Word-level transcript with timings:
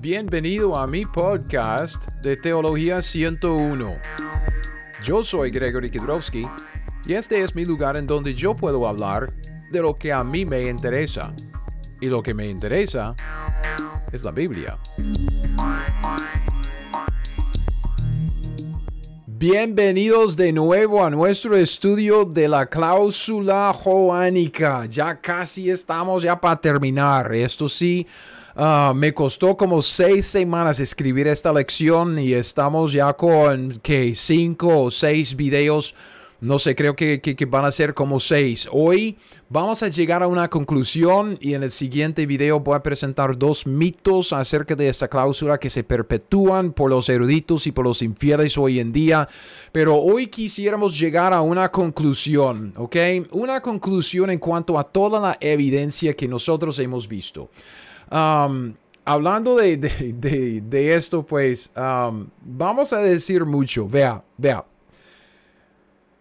Bienvenido 0.00 0.78
a 0.78 0.86
mi 0.86 1.04
podcast 1.04 2.06
de 2.22 2.36
Teología 2.36 3.02
101. 3.02 3.96
Yo 5.02 5.24
soy 5.24 5.50
Gregory 5.50 5.90
Kidrowski 5.90 6.44
y 7.04 7.14
este 7.14 7.42
es 7.42 7.52
mi 7.56 7.64
lugar 7.64 7.96
en 7.96 8.06
donde 8.06 8.32
yo 8.32 8.54
puedo 8.54 8.86
hablar 8.86 9.34
de 9.72 9.82
lo 9.82 9.96
que 9.98 10.12
a 10.12 10.22
mí 10.22 10.44
me 10.44 10.68
interesa. 10.68 11.34
Y 12.00 12.06
lo 12.06 12.22
que 12.22 12.32
me 12.32 12.44
interesa 12.44 13.16
es 14.12 14.22
la 14.22 14.30
Biblia. 14.30 14.78
Bienvenidos 19.26 20.36
de 20.36 20.52
nuevo 20.52 21.04
a 21.04 21.10
nuestro 21.10 21.56
estudio 21.56 22.24
de 22.24 22.46
la 22.46 22.66
cláusula 22.66 23.72
joánica. 23.74 24.86
Ya 24.86 25.20
casi 25.20 25.70
estamos 25.70 26.22
ya 26.22 26.40
para 26.40 26.60
terminar. 26.60 27.34
Esto 27.34 27.68
sí, 27.68 28.06
ah, 28.58 28.92
me 28.94 29.14
costó 29.14 29.56
como 29.56 29.80
seis 29.80 30.26
semanas 30.26 30.80
escribir 30.80 31.26
esta 31.26 31.52
lección 31.52 32.18
y 32.18 32.34
estamos 32.34 32.92
ya 32.92 33.12
con 33.14 33.78
que 33.82 34.14
cinco 34.14 34.82
o 34.82 34.90
seis 34.90 35.34
videos 35.34 35.94
no 36.40 36.60
sé, 36.60 36.76
creo 36.76 36.94
que, 36.94 37.20
van 37.48 37.64
a 37.64 37.72
ser 37.72 37.94
como 37.94 38.20
seis. 38.20 38.68
Hoy 38.70 39.16
vamos 39.48 39.82
a 39.82 39.88
llegar 39.88 40.22
a 40.22 40.28
una 40.28 40.48
conclusión 40.48 41.36
y 41.40 41.54
en 41.54 41.64
el 41.64 41.70
siguiente 41.70 42.26
video 42.26 42.60
voy 42.60 42.76
a 42.76 42.82
presentar 42.82 43.36
dos 43.36 43.66
mitos 43.66 44.32
acerca 44.32 44.76
de 44.76 44.88
esta 44.88 45.08
cláusula 45.08 45.58
que 45.58 45.68
se 45.68 45.82
perpetúan 45.82 46.72
por 46.72 46.90
los 46.90 47.08
eruditos 47.08 47.66
y 47.66 47.72
por 47.72 47.86
los 47.86 48.02
infieles 48.02 48.56
hoy 48.56 48.78
en 48.78 48.92
día. 48.92 49.28
Pero 49.72 49.96
hoy 49.96 50.28
quisiéramos 50.28 50.96
llegar 50.96 51.32
a 51.32 51.40
una 51.40 51.72
conclusión, 51.72 52.72
¿ok? 52.76 52.96
Una 53.32 53.60
conclusión 53.60 54.30
en 54.30 54.38
cuanto 54.38 54.78
a 54.78 54.84
toda 54.84 55.18
la 55.18 55.38
evidencia 55.40 56.14
que 56.14 56.28
nosotros 56.28 56.78
hemos 56.78 57.08
visto. 57.08 57.50
Um, 58.10 58.74
hablando 59.04 59.56
de, 59.56 60.94
esto, 60.94 61.24
pues 61.24 61.70
um, 61.76 62.26
vamos 62.42 62.92
a 62.92 62.98
decir 62.98 63.44
mucho. 63.44 63.88
Vea, 63.88 64.22
vea. 64.36 64.64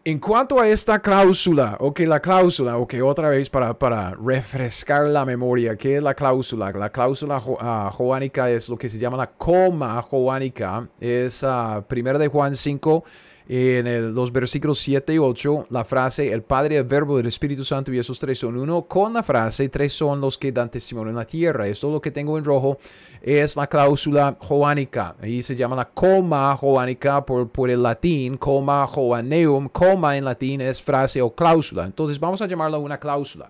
En 0.03 0.19
cuanto 0.19 0.57
a 0.57 0.65
esta 0.65 0.99
cláusula, 0.99 1.75
ok, 1.81 1.99
la 2.07 2.21
cláusula, 2.21 2.77
ok, 2.77 2.93
otra 3.03 3.27
vez 3.27 3.49
para, 3.49 3.77
para 3.77 4.11
refrescar 4.11 5.05
la 5.07 5.25
memoria, 5.25 5.75
¿qué 5.75 5.97
es 5.97 6.03
la 6.03 6.13
cláusula? 6.13 6.71
La 6.71 6.89
cláusula 6.89 7.39
uh, 7.39 7.91
joánica 7.91 8.49
es 8.49 8.69
lo 8.69 8.77
que 8.77 8.87
se 8.87 8.99
llama 8.99 9.17
la 9.17 9.27
coma 9.27 10.01
joánica, 10.01 10.87
es 11.01 11.43
uh, 11.43 11.81
primero 11.85 12.17
de 12.17 12.29
Juan 12.29 12.55
5, 12.55 13.03
en 13.49 14.13
los 14.13 14.31
versículos 14.31 14.79
7 14.79 15.13
y 15.13 15.17
8, 15.17 15.67
la 15.69 15.85
frase 15.85 16.31
el 16.33 16.43
Padre, 16.43 16.77
el 16.77 16.83
Verbo, 16.83 17.17
el 17.17 17.27
Espíritu 17.27 17.63
Santo 17.63 17.93
y 17.93 17.99
esos 17.99 18.19
tres 18.19 18.39
son 18.39 18.57
uno, 18.57 18.83
con 18.83 19.13
la 19.13 19.23
frase 19.23 19.69
tres 19.69 19.93
son 19.93 20.19
los 20.19 20.37
que 20.37 20.51
dan 20.51 20.69
testimonio 20.69 21.11
en 21.11 21.15
la 21.15 21.25
tierra. 21.25 21.67
Esto 21.67 21.89
lo 21.89 22.01
que 22.01 22.11
tengo 22.11 22.37
en 22.37 22.43
rojo 22.43 22.77
es 23.21 23.55
la 23.55 23.67
cláusula 23.67 24.35
joánica. 24.39 25.15
Ahí 25.21 25.41
se 25.41 25.55
llama 25.55 25.75
la 25.75 25.85
coma 25.85 26.55
joánica 26.57 27.25
por, 27.25 27.47
por 27.49 27.69
el 27.69 27.81
latín, 27.81 28.37
coma 28.37 28.85
joaneum. 28.87 29.69
Coma 29.69 30.17
en 30.17 30.25
latín 30.25 30.61
es 30.61 30.81
frase 30.81 31.21
o 31.21 31.33
cláusula. 31.33 31.85
Entonces 31.85 32.19
vamos 32.19 32.41
a 32.41 32.47
llamarla 32.47 32.77
una 32.77 32.99
cláusula. 32.99 33.49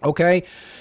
Ok, 0.00 0.20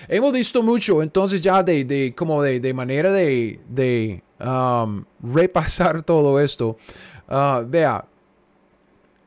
hemos 0.10 0.34
visto 0.34 0.62
mucho, 0.62 1.02
entonces 1.02 1.42
ya 1.42 1.64
de, 1.64 1.86
de 1.86 2.14
como 2.14 2.42
de, 2.44 2.60
de 2.60 2.74
manera 2.74 3.10
de, 3.10 3.62
de 3.70 4.22
um, 4.40 5.06
repasar 5.22 6.04
todo 6.04 6.42
esto. 6.42 6.78
Uh, 7.30 7.66
vea, 7.66 8.06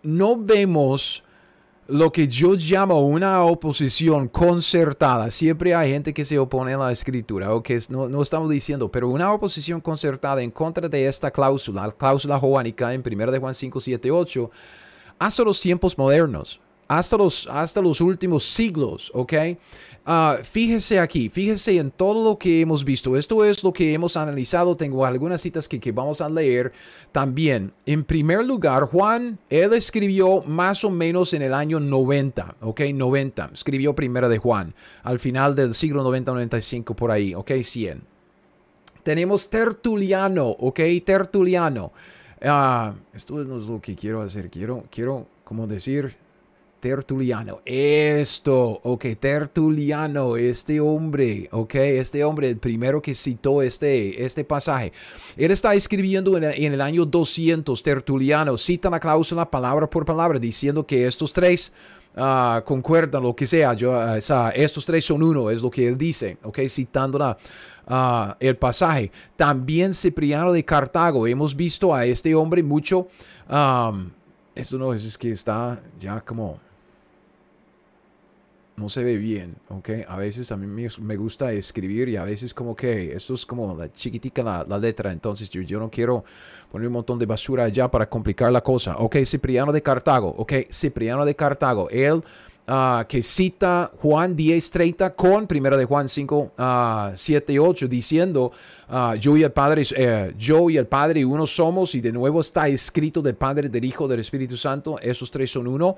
no 0.06 0.36
vemos 0.36 1.22
lo 1.88 2.10
que 2.10 2.26
yo 2.26 2.54
llamo 2.54 3.06
una 3.06 3.44
oposición 3.44 4.28
concertada. 4.28 5.30
Siempre 5.30 5.74
hay 5.74 5.92
gente 5.92 6.12
que 6.12 6.24
se 6.24 6.38
opone 6.38 6.74
a 6.74 6.78
la 6.78 6.92
escritura, 6.92 7.54
o 7.54 7.62
que 7.62 7.80
no, 7.88 8.08
no, 8.08 8.22
estamos 8.22 8.50
diciendo, 8.50 8.90
pero 8.90 9.08
una 9.08 9.32
oposición 9.32 9.80
concertada 9.80 10.42
en 10.42 10.50
contra 10.50 10.88
de 10.88 11.06
esta 11.06 11.30
cláusula, 11.30 11.86
la 11.86 11.92
cláusula 11.92 12.38
joánica 12.38 12.92
en 12.92 13.02
1 13.06 13.30
de 13.30 13.38
Juan 13.38 13.54
5, 13.54 13.78
7, 13.78 14.10
8, 14.10 14.50
hasta 15.18 15.44
los 15.44 15.60
tiempos 15.60 15.96
modernos 15.96 16.60
hasta 16.88 17.16
los, 17.16 17.48
hasta 17.50 17.80
los 17.80 18.00
últimos 18.00 18.44
siglos, 18.44 19.10
¿ok? 19.14 19.32
Ah, 20.08 20.38
fíjese 20.40 21.00
aquí, 21.00 21.28
fíjese 21.28 21.78
en 21.78 21.90
todo 21.90 22.22
lo 22.22 22.38
que 22.38 22.60
hemos 22.60 22.84
visto. 22.84 23.16
Esto 23.16 23.44
es 23.44 23.64
lo 23.64 23.72
que 23.72 23.92
hemos 23.92 24.16
analizado. 24.16 24.76
Tengo 24.76 25.04
algunas 25.04 25.40
citas 25.40 25.68
que, 25.68 25.80
que 25.80 25.90
vamos 25.90 26.20
a 26.20 26.28
leer 26.28 26.72
también. 27.10 27.72
En 27.86 28.04
primer 28.04 28.46
lugar, 28.46 28.84
Juan, 28.84 29.40
él 29.50 29.72
escribió 29.72 30.42
más 30.42 30.84
o 30.84 30.90
menos 30.90 31.34
en 31.34 31.42
el 31.42 31.52
año 31.52 31.80
90, 31.80 32.54
¿ok? 32.60 32.82
90. 32.94 33.50
Escribió 33.52 33.96
primero 33.96 34.28
de 34.28 34.38
Juan, 34.38 34.74
al 35.02 35.18
final 35.18 35.56
del 35.56 35.74
siglo 35.74 36.04
90-95 36.04 36.94
por 36.94 37.10
ahí, 37.10 37.34
¿ok? 37.34 37.50
100. 37.60 38.02
Tenemos 39.02 39.50
Tertuliano, 39.50 40.50
¿ok? 40.50 40.80
Tertuliano. 41.04 41.92
Uh, 42.40 42.94
esto 43.12 43.34
no 43.42 43.58
es 43.58 43.66
lo 43.66 43.80
que 43.80 43.96
quiero 43.96 44.22
hacer. 44.22 44.50
Quiero, 44.50 44.84
quiero, 44.88 45.26
como 45.42 45.66
decir, 45.66 46.16
Tertuliano. 46.80 47.60
Esto, 47.64 48.80
ok, 48.82 49.04
Tertuliano, 49.18 50.36
este 50.36 50.80
hombre, 50.80 51.48
ok, 51.50 51.74
este 51.74 52.22
hombre, 52.22 52.50
el 52.50 52.58
primero 52.58 53.00
que 53.00 53.14
citó 53.14 53.62
este, 53.62 54.24
este 54.24 54.44
pasaje. 54.44 54.92
Él 55.36 55.50
está 55.50 55.74
escribiendo 55.74 56.36
en 56.36 56.44
el, 56.44 56.80
año 56.80 57.04
200, 57.04 57.82
Tertuliano, 57.82 58.58
cita 58.58 58.90
la 58.90 59.00
cláusula 59.00 59.50
palabra 59.50 59.88
por 59.88 60.04
palabra, 60.04 60.38
diciendo 60.38 60.86
que 60.86 61.06
estos 61.06 61.32
tres 61.32 61.72
uh, 62.16 62.62
concuerdan, 62.64 63.22
lo 63.22 63.34
que 63.34 63.46
sea, 63.46 63.74
yo, 63.74 63.92
uh, 63.92 64.18
estos 64.54 64.84
tres 64.84 65.04
son 65.04 65.22
uno, 65.22 65.50
es 65.50 65.62
lo 65.62 65.70
que 65.70 65.88
él 65.88 65.96
dice, 65.96 66.38
ok, 66.42 66.60
citando 66.68 67.18
la, 67.18 67.38
uh, 67.88 68.34
el 68.38 68.56
pasaje. 68.56 69.10
También 69.34 69.94
Cipriano 69.94 70.52
de 70.52 70.64
Cartago, 70.64 71.26
hemos 71.26 71.56
visto 71.56 71.94
a 71.94 72.04
este 72.04 72.34
hombre 72.34 72.62
mucho. 72.62 73.08
Esto 74.54 74.78
no 74.78 74.94
es, 74.94 75.04
es 75.04 75.18
que 75.18 75.30
está 75.30 75.80
ya 76.00 76.20
como 76.22 76.65
no 78.76 78.88
se 78.88 79.02
ve 79.02 79.16
bien, 79.16 79.56
¿ok? 79.68 79.90
A 80.06 80.16
veces 80.16 80.52
a 80.52 80.56
mí 80.56 80.66
me, 80.66 81.16
gusta 81.16 81.52
escribir 81.52 82.08
y 82.08 82.16
a 82.16 82.24
veces 82.24 82.52
como 82.52 82.76
que 82.76 83.14
esto 83.14 83.34
es 83.34 83.46
como 83.46 83.74
la 83.74 83.90
chiquitica 83.92 84.64
la, 84.66 84.78
letra, 84.78 85.12
entonces 85.12 85.48
yo, 85.48 85.62
yo, 85.62 85.80
no 85.80 85.90
quiero 85.90 86.24
poner 86.70 86.86
un 86.88 86.92
montón 86.92 87.18
de 87.18 87.26
basura 87.26 87.64
allá 87.64 87.90
para 87.90 88.08
complicar 88.08 88.52
la 88.52 88.62
cosa. 88.62 88.96
Ok, 88.98 89.16
Cipriano 89.24 89.72
de 89.72 89.82
Cartago, 89.82 90.28
ok, 90.28 90.52
Cipriano 90.70 91.24
de 91.24 91.34
Cartago, 91.34 91.88
él 91.90 92.22
uh, 92.68 93.04
que 93.08 93.22
cita 93.22 93.90
Juan 94.00 94.36
10.30 94.36 95.14
con 95.14 95.46
primero 95.46 95.76
de 95.76 95.84
Juan 95.84 96.08
5, 96.08 96.52
7 97.14 97.52
y 97.52 97.58
8, 97.58 97.88
diciendo, 97.88 98.52
uh, 98.90 99.14
yo 99.14 99.36
y 99.36 99.42
el 99.42 99.52
Padre, 99.52 99.82
eh, 99.96 100.34
yo 100.36 100.68
y 100.70 100.76
el 100.76 100.86
Padre 100.86 101.24
uno 101.24 101.46
somos 101.46 101.94
y 101.94 102.00
de 102.00 102.12
nuevo 102.12 102.40
está 102.40 102.68
escrito 102.68 103.22
del 103.22 103.36
Padre, 103.36 103.68
del 103.68 103.84
Hijo, 103.84 104.08
del 104.08 104.20
Espíritu 104.20 104.56
Santo, 104.56 104.98
esos 105.00 105.30
tres 105.30 105.50
son 105.50 105.66
uno. 105.66 105.96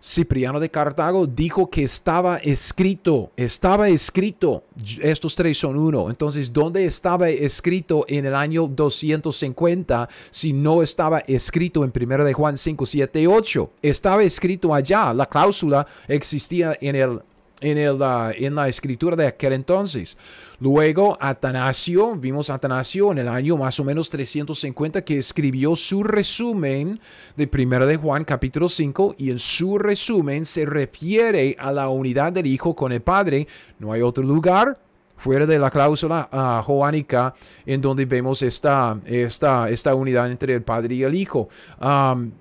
Cipriano 0.00 0.60
de 0.60 0.70
Cartago 0.70 1.26
dijo 1.26 1.68
que 1.68 1.82
estaba 1.82 2.36
escrito, 2.36 3.32
estaba 3.36 3.88
escrito, 3.88 4.62
estos 5.00 5.34
tres 5.34 5.58
son 5.58 5.76
uno. 5.76 6.08
Entonces, 6.08 6.52
¿dónde 6.52 6.84
estaba 6.84 7.28
escrito 7.28 8.04
en 8.08 8.26
el 8.26 8.34
año 8.34 8.68
250 8.68 10.08
si 10.30 10.52
no 10.52 10.82
estaba 10.82 11.18
escrito 11.20 11.84
en 11.84 11.92
1 11.94 12.24
de 12.24 12.32
Juan 12.32 12.56
5, 12.56 12.86
7, 12.86 13.26
8? 13.26 13.70
Estaba 13.82 14.22
escrito 14.22 14.72
allá, 14.72 15.12
la 15.12 15.26
cláusula 15.26 15.86
existía 16.06 16.76
en 16.80 16.94
el 16.94 17.20
en, 17.60 17.78
el, 17.78 17.98
en 18.36 18.54
la 18.54 18.68
escritura 18.68 19.16
de 19.16 19.26
aquel 19.26 19.52
entonces. 19.52 20.16
Luego, 20.60 21.16
Atanasio, 21.20 22.16
vimos 22.16 22.50
Atanasio 22.50 23.12
en 23.12 23.18
el 23.18 23.28
año 23.28 23.56
más 23.56 23.78
o 23.80 23.84
menos 23.84 24.10
350 24.10 25.02
que 25.02 25.18
escribió 25.18 25.76
su 25.76 26.02
resumen 26.02 27.00
de 27.36 27.48
1 27.52 27.86
de 27.86 27.96
Juan 27.96 28.24
capítulo 28.24 28.68
5 28.68 29.14
y 29.18 29.30
en 29.30 29.38
su 29.38 29.78
resumen 29.78 30.44
se 30.44 30.66
refiere 30.66 31.56
a 31.58 31.72
la 31.72 31.88
unidad 31.88 32.32
del 32.32 32.46
Hijo 32.46 32.74
con 32.74 32.92
el 32.92 33.02
Padre. 33.02 33.46
No 33.78 33.92
hay 33.92 34.02
otro 34.02 34.24
lugar 34.24 34.78
fuera 35.18 35.44
de 35.46 35.58
la 35.58 35.70
cláusula 35.70 36.28
uh, 36.32 36.62
joánica 36.62 37.34
en 37.66 37.80
donde 37.80 38.06
vemos 38.06 38.40
esta, 38.42 38.98
esta, 39.04 39.68
esta 39.68 39.94
unidad 39.94 40.30
entre 40.30 40.54
el 40.54 40.62
Padre 40.62 40.94
y 40.94 41.02
el 41.02 41.14
Hijo. 41.14 41.48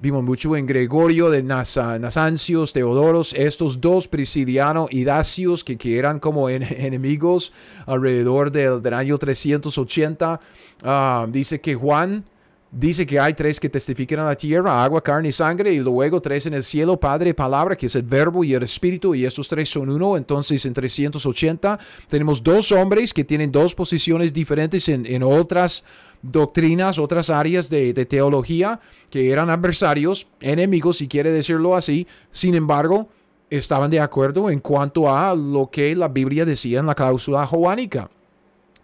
Vimos 0.02 0.24
mucho 0.24 0.56
en 0.56 0.66
Gregorio 0.66 1.30
de 1.30 1.44
Nasancios, 1.44 2.72
Teodoros, 2.72 3.34
estos 3.34 3.82
dos, 3.82 4.08
Prisciliano 4.08 4.88
y 4.90 5.04
Dacios, 5.04 5.64
que, 5.64 5.78
que 5.78 5.98
eran 5.98 6.20
como 6.20 6.50
enemigos 6.50 7.52
alrededor 7.86 8.52
del, 8.52 8.94
año 8.94 9.18
380. 9.18 10.40
Uh, 10.84 11.32
dice 11.32 11.60
que 11.60 11.76
Juan 11.76 12.24
dice 12.72 13.06
que 13.06 13.20
hay 13.20 13.34
tres 13.34 13.60
que 13.60 13.70
testifican 13.70 14.20
a 14.20 14.26
la 14.26 14.36
tierra, 14.36 14.84
agua, 14.84 15.02
carne 15.02 15.30
y 15.30 15.32
sangre, 15.32 15.74
y 15.74 15.80
luego 15.80 16.22
tres 16.22 16.46
en 16.46 16.54
el 16.54 16.64
cielo, 16.64 17.00
Padre, 17.00 17.34
palabra, 17.34 17.76
que 17.76 17.86
es 17.86 17.96
el 17.96 18.04
verbo 18.04 18.44
y 18.44 18.54
el 18.54 18.64
espíritu, 18.64 19.16
y 19.16 19.26
esos 19.26 19.48
tres 19.48 19.70
son 19.70 19.90
uno. 19.90 20.18
Entonces, 20.18 20.66
en 20.66 20.74
380 20.74 21.80
tenemos 22.08 22.44
dos 22.44 22.72
hombres 22.72 23.14
que 23.14 23.24
tienen 23.24 23.52
dos 23.52 23.76
posiciones 23.76 24.34
diferentes 24.34 24.90
en, 24.90 25.24
otras 25.24 25.84
doctrinas, 26.22 27.00
otras 27.00 27.30
áreas 27.30 27.70
de, 27.70 27.94
de, 27.94 28.06
teología, 28.06 28.80
que 29.10 29.32
eran 29.32 29.50
adversarios, 29.50 30.28
enemigos, 30.40 30.98
si 30.98 31.08
quiere 31.08 31.32
decirlo 31.32 31.76
así. 31.76 32.08
Sin 32.32 32.56
embargo, 32.56 33.10
estaban 33.50 33.90
de 33.90 34.00
acuerdo 34.00 34.50
en 34.50 34.60
cuanto 34.60 35.14
a 35.14 35.34
lo 35.36 35.70
que 35.72 35.96
la 35.96 36.08
Biblia 36.08 36.46
decía 36.46 36.80
en 36.80 36.86
la 36.86 36.96
cláusula 36.96 37.46
joánica. 37.46 38.10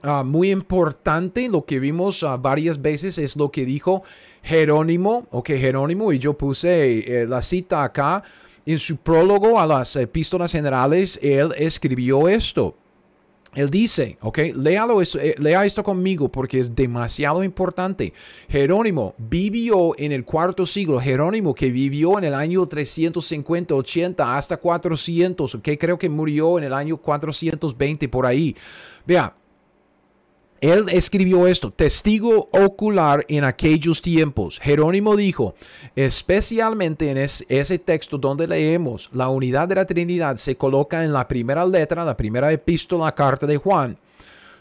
Ah, 0.03 0.23
muy 0.23 0.51
importante, 0.51 1.50
lo 1.50 1.65
que 1.65 1.79
vimos 1.79 2.23
ah, 2.23 2.38
varias 2.38 2.81
veces, 2.81 3.17
es 3.17 3.35
lo 3.35 3.51
que 3.51 3.65
dijo 3.65 4.03
Jerónimo, 4.44 5.27
ok, 5.31 5.47
Jerónimo, 5.47 6.11
y 6.13 6.19
yo 6.19 6.38
puse 6.38 7.21
eh, 7.21 7.27
la 7.27 7.41
cita 7.41 7.83
acá, 7.83 8.23
en 8.65 8.79
su 8.79 8.97
prólogo 8.97 9.59
a 9.59 9.65
las 9.65 9.95
epístolas 9.95 10.51
generales, 10.51 11.19
él 11.21 11.53
escribió 11.57 12.27
esto. 12.27 12.75
Él 13.55 13.69
dice, 13.69 14.17
ok, 14.21 14.39
léalo, 14.55 15.01
eh, 15.01 15.35
lea 15.38 15.63
esto 15.63 15.83
conmigo 15.83 16.29
porque 16.29 16.59
es 16.59 16.75
demasiado 16.75 17.44
importante. 17.44 18.13
Jerónimo 18.50 19.13
vivió 19.17 19.94
en 19.97 20.11
el 20.11 20.25
cuarto 20.25 20.65
siglo. 20.65 21.00
Jerónimo 21.00 21.53
que 21.53 21.69
vivió 21.69 22.17
en 22.17 22.23
el 22.23 22.33
año 22.33 22.65
350, 22.65 23.75
80 23.75 24.38
hasta 24.38 24.57
400, 24.57 25.59
que 25.61 25.77
creo 25.77 26.00
que 26.00 26.09
murió 26.09 26.57
en 26.57 26.63
el 26.63 26.73
año 26.73 26.97
420 26.97 28.09
por 28.09 28.25
ahí. 28.25 28.55
Vea, 29.05 29.35
él 30.63 30.86
escribió 30.88 31.45
esto, 31.45 31.71
testigo 31.71 32.48
ocular 32.54 33.25
en 33.27 33.44
aquellos 33.44 34.01
tiempos. 34.01 34.62
Jerónimo 34.62 35.18
dijo, 35.18 35.56
especialmente 35.94 37.12
en 37.12 37.18
ese 37.18 37.80
texto 37.80 38.18
donde 38.18 38.48
leemos, 38.48 39.10
la 39.12 39.27
unidad 39.27 39.68
de 39.68 39.75
la 39.75 39.86
Trinidad 39.86 40.38
se 40.38 40.56
coloca 40.56 41.04
en 41.04 41.12
la 41.12 41.27
primera 41.27 41.65
letra, 41.65 42.06
la 42.06 42.15
primera 42.15 42.50
epístola, 42.50 43.13
carta 43.13 43.45
de 43.45 43.57
Juan, 43.57 43.98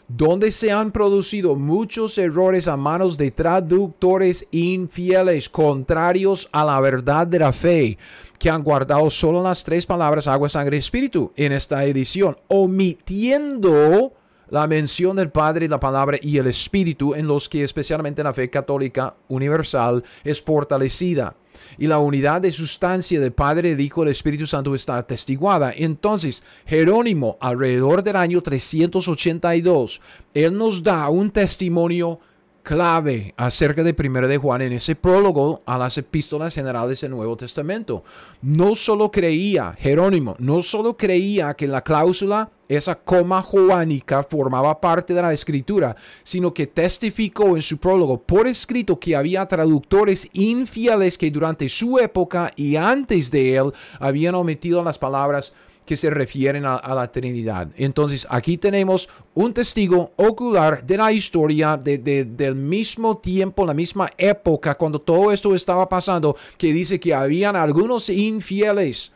donde 0.09 0.51
se 0.51 0.73
han 0.73 0.91
producido 0.91 1.55
muchos 1.55 2.17
errores 2.17 2.67
a 2.67 2.75
manos 2.75 3.17
de 3.17 3.31
traductores 3.31 4.45
infieles, 4.51 5.47
contrarios 5.47 6.49
a 6.51 6.65
la 6.65 6.81
verdad 6.81 7.25
de 7.27 7.39
la 7.39 7.53
fe, 7.53 7.97
que 8.37 8.49
han 8.49 8.61
guardado 8.61 9.09
solo 9.09 9.41
las 9.41 9.63
tres 9.63 9.85
palabras 9.85 10.27
agua, 10.27 10.49
sangre 10.49 10.75
y 10.75 10.79
espíritu 10.79 11.31
en 11.37 11.53
esta 11.53 11.85
edición, 11.85 12.37
omitiendo 12.49 14.11
la 14.49 14.67
mención 14.67 15.15
del 15.15 15.31
Padre, 15.31 15.67
la 15.67 15.79
palabra 15.79 16.17
y 16.21 16.37
el 16.37 16.47
Espíritu 16.47 17.13
en 17.15 17.27
los 17.27 17.49
que 17.49 17.63
especialmente 17.63 18.23
la 18.23 18.33
fe 18.33 18.49
católica 18.49 19.15
universal 19.27 20.03
es 20.23 20.41
fortalecida. 20.41 21.35
Y 21.77 21.87
la 21.87 21.99
unidad 21.99 22.41
de 22.41 22.51
sustancia 22.51 23.19
del 23.19 23.31
Padre, 23.31 23.71
el 23.71 23.81
Hijo, 23.81 24.03
el 24.03 24.09
Espíritu 24.09 24.45
Santo 24.45 24.73
está 24.75 24.97
atestiguada. 24.97 25.71
Entonces, 25.75 26.43
Jerónimo, 26.65 27.37
alrededor 27.39 28.03
del 28.03 28.15
año 28.15 28.41
382, 28.41 30.01
él 30.33 30.57
nos 30.57 30.83
da 30.83 31.09
un 31.09 31.31
testimonio 31.31 32.19
clave 32.63 33.33
acerca 33.37 33.83
de 33.83 33.93
Primera 33.93 34.27
de 34.27 34.37
Juan 34.37 34.61
en 34.61 34.73
ese 34.73 34.95
prólogo 34.95 35.61
a 35.65 35.77
las 35.77 35.97
epístolas 35.97 36.55
generales 36.55 37.01
del 37.01 37.11
Nuevo 37.11 37.35
Testamento. 37.35 38.03
No 38.41 38.73
solo 38.73 39.11
creía, 39.11 39.75
Jerónimo, 39.77 40.35
no 40.39 40.61
solo 40.61 40.95
creía 40.95 41.53
que 41.53 41.67
la 41.67 41.81
cláusula, 41.81 42.49
esa 42.69 42.95
coma 42.95 43.41
joánica, 43.41 44.23
formaba 44.23 44.79
parte 44.79 45.13
de 45.13 45.21
la 45.21 45.33
escritura, 45.33 45.95
sino 46.23 46.53
que 46.53 46.65
testificó 46.65 47.55
en 47.55 47.61
su 47.61 47.77
prólogo 47.77 48.21
por 48.21 48.47
escrito 48.47 48.97
que 48.97 49.15
había 49.15 49.45
traductores 49.45 50.29
infieles 50.31 51.17
que 51.17 51.29
durante 51.29 51.67
su 51.67 51.99
época 51.99 52.51
y 52.55 52.77
antes 52.77 53.29
de 53.29 53.57
él 53.57 53.73
habían 53.99 54.35
omitido 54.35 54.81
las 54.83 54.97
palabras 54.97 55.53
que 55.85 55.95
se 55.95 56.09
refieren 56.09 56.65
a, 56.65 56.93
la 56.93 57.11
Trinidad. 57.11 57.67
Entonces 57.75 58.25
aquí 58.29 58.57
tenemos 58.57 59.09
un 59.33 59.53
testigo 59.53 60.11
ocular 60.15 60.85
de 60.85 60.97
la 60.97 61.11
historia 61.11 61.77
del 61.77 62.55
mismo 62.55 63.17
tiempo, 63.17 63.65
la 63.65 63.73
misma 63.73 64.09
época, 64.17 64.75
cuando 64.75 64.99
todo 64.99 65.31
esto 65.31 65.53
estaba 65.53 65.87
pasando, 65.87 66.35
que 66.57 66.73
dice 66.73 66.99
que 66.99 67.13
habían 67.13 67.55
algunos 67.55 68.09
infieles 68.09 69.11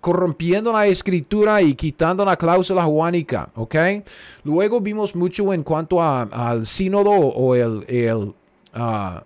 corrompiendo 0.00 0.70
la 0.70 0.86
escritura 0.86 1.62
y 1.62 1.74
quitando 1.74 2.26
la 2.26 2.36
cláusula 2.36 2.84
juánica, 2.84 3.48
¿ok? 3.54 3.74
Luego 4.44 4.80
vimos 4.80 5.16
mucho 5.16 5.50
en 5.54 5.62
cuanto 5.62 6.02
al 6.02 6.66
sínodo 6.66 7.10
o 7.10 7.54
el, 7.54 7.84
el 7.88 8.34
ah, 8.74 9.24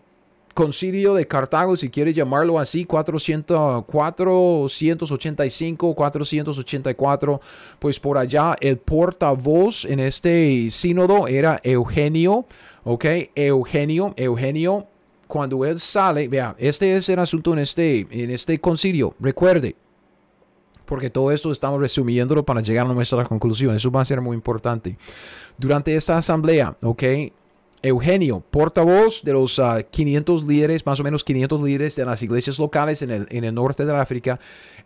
concilio 0.59 1.15
de 1.15 1.25
Cartago, 1.25 1.77
si 1.77 1.89
quieres 1.89 2.17
llamarlo 2.17 2.59
así, 2.59 2.85
400, 2.85 3.85
485, 3.85 5.95
484, 5.95 7.41
pues 7.79 8.01
por 8.01 8.19
allá 8.19 8.57
el 8.61 8.79
portavoz 8.79 9.85
en 9.85 10.01
este 10.01 10.69
sínodo 10.73 11.29
era 11.29 11.61
Eugenio, 11.63 12.45
¿ok? 12.83 13.05
Eugenio, 13.37 14.15
Eugenio, 14.17 14.89
cuando 15.29 15.65
él 15.65 15.79
sale, 15.79 16.27
vea, 16.27 16.57
este 16.59 16.97
es 16.97 17.09
el 17.09 17.21
asunto 17.21 17.53
en 17.53 17.61
este, 17.61 18.09
en 18.11 18.31
este 18.31 18.59
concilio, 18.59 19.15
recuerde, 19.21 19.77
porque 20.87 21.09
todo 21.09 21.31
esto 21.31 21.53
estamos 21.53 21.79
resumiéndolo 21.79 22.45
para 22.45 22.63
llegar 22.63 22.85
a 22.85 22.93
nuestra 22.93 23.23
conclusión. 23.23 23.77
Eso 23.77 23.93
va 23.93 24.01
a 24.01 24.05
ser 24.05 24.21
muy 24.21 24.35
importante. 24.35 24.99
Durante 25.57 25.95
esta 25.95 26.17
asamblea, 26.17 26.77
¿ok? 26.83 27.05
Eugenio, 27.83 28.43
portavoz 28.51 29.23
de 29.23 29.33
los 29.33 29.61
500 29.91 30.43
ah, 30.43 30.47
líderes, 30.47 30.87
más 30.87 31.01
o 31.01 31.05
menos 31.05 31.25
500 31.25 31.63
líderes 31.63 31.97
de 31.97 32.05
las 32.05 32.23
iglesias 32.23 32.59
locales 32.59 33.03
en 33.03 33.11
el, 33.11 33.27
en 33.31 33.45
el 33.45 33.55
norte 33.55 33.85
de 33.85 33.97
África, 33.97 34.39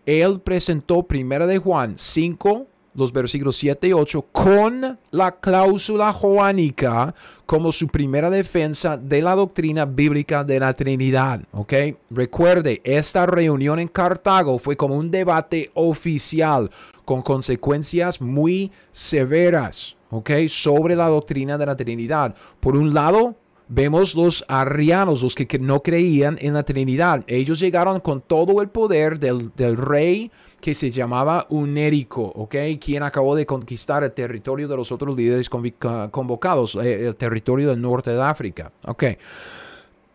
él 0.07 0.41
presentó 0.41 1.03
Primera 1.03 1.47
de 1.47 1.59
Juan 1.59 1.95
5, 1.97 2.67
los 2.95 3.13
versículos 3.13 3.57
7 3.57 3.89
y 3.89 3.93
8, 3.93 4.27
con 4.33 4.99
la 5.11 5.33
cláusula 5.33 6.13
joánica 6.13 7.15
como 7.47 7.73
su 7.73 7.89
primera 7.89 8.31
defensa 8.31 8.97
de 8.97 9.23
la 9.23 9.35
doctrina 9.35 9.85
bíblica 9.85 10.45
de 10.45 10.61
la 10.61 10.75
Trinidad. 10.75 11.41
¿ok? 11.53 11.73
Recuerde, 12.11 12.81
esta 12.85 13.27
reunión 13.27 13.79
en 13.79 13.89
Cartago 13.89 14.59
fue 14.59 14.77
como 14.77 14.97
un 14.97 15.11
debate 15.11 15.71
oficial 15.75 16.71
con 17.05 17.23
consecuencias 17.23 18.21
muy 18.21 18.71
severas. 18.91 19.97
¿Ok? 20.13 20.31
Sobre 20.47 20.95
la 20.95 21.09
doctrina 21.09 21.59
de 21.59 21.67
la 21.67 21.75
Trinidad. 21.75 22.35
Por 22.61 22.77
un 22.77 22.95
lado, 22.95 23.35
vemos 23.67 24.15
los 24.15 24.45
arrianos, 24.47 25.23
los 25.23 25.35
que 25.35 25.59
no 25.59 25.83
creían 25.83 26.37
en 26.41 26.55
la 26.55 26.63
Trinidad. 26.63 27.25
Ellos 27.27 27.59
llegaron 27.59 27.99
con 28.01 28.21
todo 28.21 28.61
el 28.61 28.69
poder 28.69 29.19
del, 29.19 29.51
rey 29.77 30.31
que 30.61 30.75
se 30.75 30.91
llamaba 30.91 31.47
Unérico, 31.49 32.31
¿ok? 32.37 32.55
Quien 32.79 33.03
acabó 33.03 33.35
de 33.35 33.47
conquistar 33.47 34.05
el 34.05 34.13
territorio 34.13 34.69
de 34.69 34.77
los 34.77 34.93
otros 34.93 35.17
líderes 35.17 35.49
convocados, 35.49 36.77
eh, 36.77 37.07
el 37.07 37.17
territorio 37.17 37.71
del 37.71 37.81
norte 37.81 38.11
de 38.11 38.23
África, 38.23 38.71
¿ok? 38.87 39.05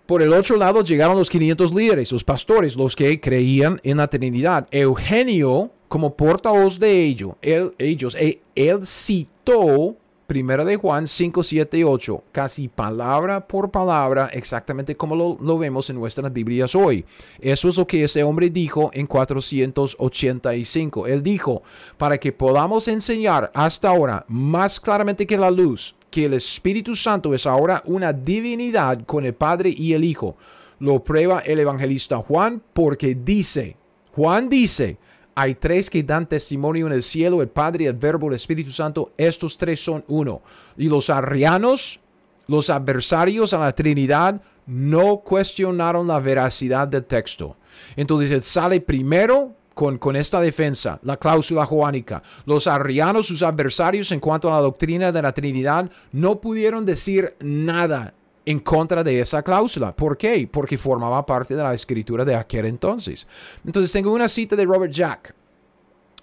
Por 0.07 0.21
el 0.21 0.31
otro 0.31 0.56
lado 0.56 0.86
llegaron 0.86 1.18
los 1.18 1.30
500 1.30 1.74
líderes, 1.74 2.13
los 2.13 2.24
pastores, 2.24 2.77
los 2.77 2.95
que 2.95 3.19
creían 3.19 3.81
en 3.83 3.98
la 3.98 4.07
Trinidad. 4.07 4.65
Eugenio, 4.71 5.71
como 5.89 6.15
portavoz 6.15 6.80
de 6.80 7.04
ello, 7.04 7.36
ellos, 7.42 8.15
él, 8.15 8.39
él 8.56 8.86
citó 8.86 9.98
Primera 10.25 10.63
de 10.63 10.77
Juan 10.77 11.07
5, 11.07 11.44
7 11.44 11.77
y 11.77 11.83
8, 11.83 12.24
casi 12.31 12.69
palabra 12.69 13.47
por 13.47 13.69
palabra, 13.69 14.30
exactamente 14.31 14.95
como 14.95 15.16
lo, 15.16 15.37
lo, 15.42 15.57
vemos 15.57 15.90
en 15.90 15.97
nuestras 15.97 16.31
Biblias 16.31 16.73
hoy. 16.73 17.04
Eso 17.40 17.68
es 17.68 17.78
lo 17.78 17.85
que 17.85 18.04
ese 18.04 18.23
hombre 18.23 18.49
dijo 18.49 18.90
en 18.94 19.07
485. 19.07 21.07
Él 21.07 21.21
dijo, 21.21 21.64
para 21.97 22.18
que 22.18 22.31
podamos 22.31 22.87
enseñar 22.90 23.52
hasta 23.54 23.90
ahora 23.90 24.26
más 24.30 24.80
claramente 24.80 25.28
que 25.28 25.37
la 25.37 25.52
luz, 25.52 25.96
que 26.09 26.26
el 26.26 26.33
Espíritu 26.33 26.95
Santo 26.95 27.33
es 27.33 27.45
ahora 27.45 27.81
una 27.85 28.14
divinidad 28.14 29.06
con 29.06 29.26
el 29.26 29.33
Padre 29.33 29.73
y 29.76 29.94
el 29.94 30.04
Hijo. 30.04 30.37
Lo 30.80 31.04
prueba 31.04 31.40
el 31.40 31.59
evangelista 31.59 32.18
Juan 32.18 32.61
porque 32.73 33.16
dice, 33.16 33.76
Juan 34.14 34.49
dice, 34.49 34.97
hay 35.35 35.56
tres 35.56 35.90
que 35.90 36.02
dan 36.02 36.28
testimonio 36.28 36.87
en 36.87 36.94
el 36.94 37.04
cielo, 37.04 37.42
el 37.42 37.49
Padre, 37.49 37.85
el 37.85 37.94
Verbo, 37.94 38.28
el 38.28 38.35
Espíritu 38.35 38.71
Santo. 38.71 39.11
Estos 39.18 39.57
tres 39.57 39.80
son 39.80 40.04
uno. 40.07 40.42
Y 40.78 40.90
los 40.90 41.09
arrianos, 41.11 41.99
los 42.47 42.69
adversarios 42.69 43.54
a 43.54 43.59
la 43.59 43.73
Trinidad, 43.73 44.42
no 44.66 45.18
cuestionaron 45.18 46.07
la 46.07 46.19
veracidad 46.19 46.87
del 46.87 47.06
texto. 47.06 47.56
Entonces 47.95 48.31
él 48.31 48.44
sale 48.44 48.81
primero 48.81 49.54
con, 49.77 49.99
con, 49.99 50.15
esta 50.15 50.41
defensa, 50.41 50.99
la 51.03 51.17
cláusula 51.17 51.63
joánica. 51.67 52.23
Los 52.45 52.65
arrianos, 52.65 53.27
sus 53.27 53.43
adversarios 53.43 54.11
en 54.11 54.19
cuanto 54.19 54.49
a 54.49 54.55
la 54.55 54.61
doctrina 54.61 55.11
de 55.11 55.21
la 55.21 55.31
Trinidad, 55.31 55.89
no 56.11 56.41
pudieron 56.41 56.83
decir 56.83 57.35
nada 57.41 58.15
en 58.43 58.59
contra 58.59 59.03
de 59.03 59.21
esa 59.21 59.43
cláusula. 59.43 59.95
¿Por 59.95 60.17
qué? 60.17 60.49
Porque 60.51 60.79
formaba 60.79 61.23
parte 61.23 61.55
de 61.55 61.61
la 61.61 61.75
escritura 61.75 62.25
de 62.25 62.33
aquel 62.33 62.65
entonces. 62.65 63.27
Entonces 63.63 63.91
tengo 63.91 64.11
una 64.11 64.27
cita 64.27 64.55
de 64.55 64.65
Robert 64.65 64.91
Jack. 64.91 65.35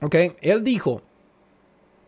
¿Ok? 0.01 0.17
Él 0.41 0.65
dijo, 0.65 1.03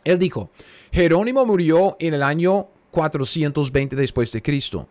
él 0.02 0.18
dijo, 0.18 0.50
Jerónimo 0.90 1.46
murió 1.46 1.96
en 2.00 2.14
el 2.14 2.24
año 2.24 2.66
420 2.90 3.94
después 3.94 4.32
de 4.32 4.42
Cristo. 4.42 4.88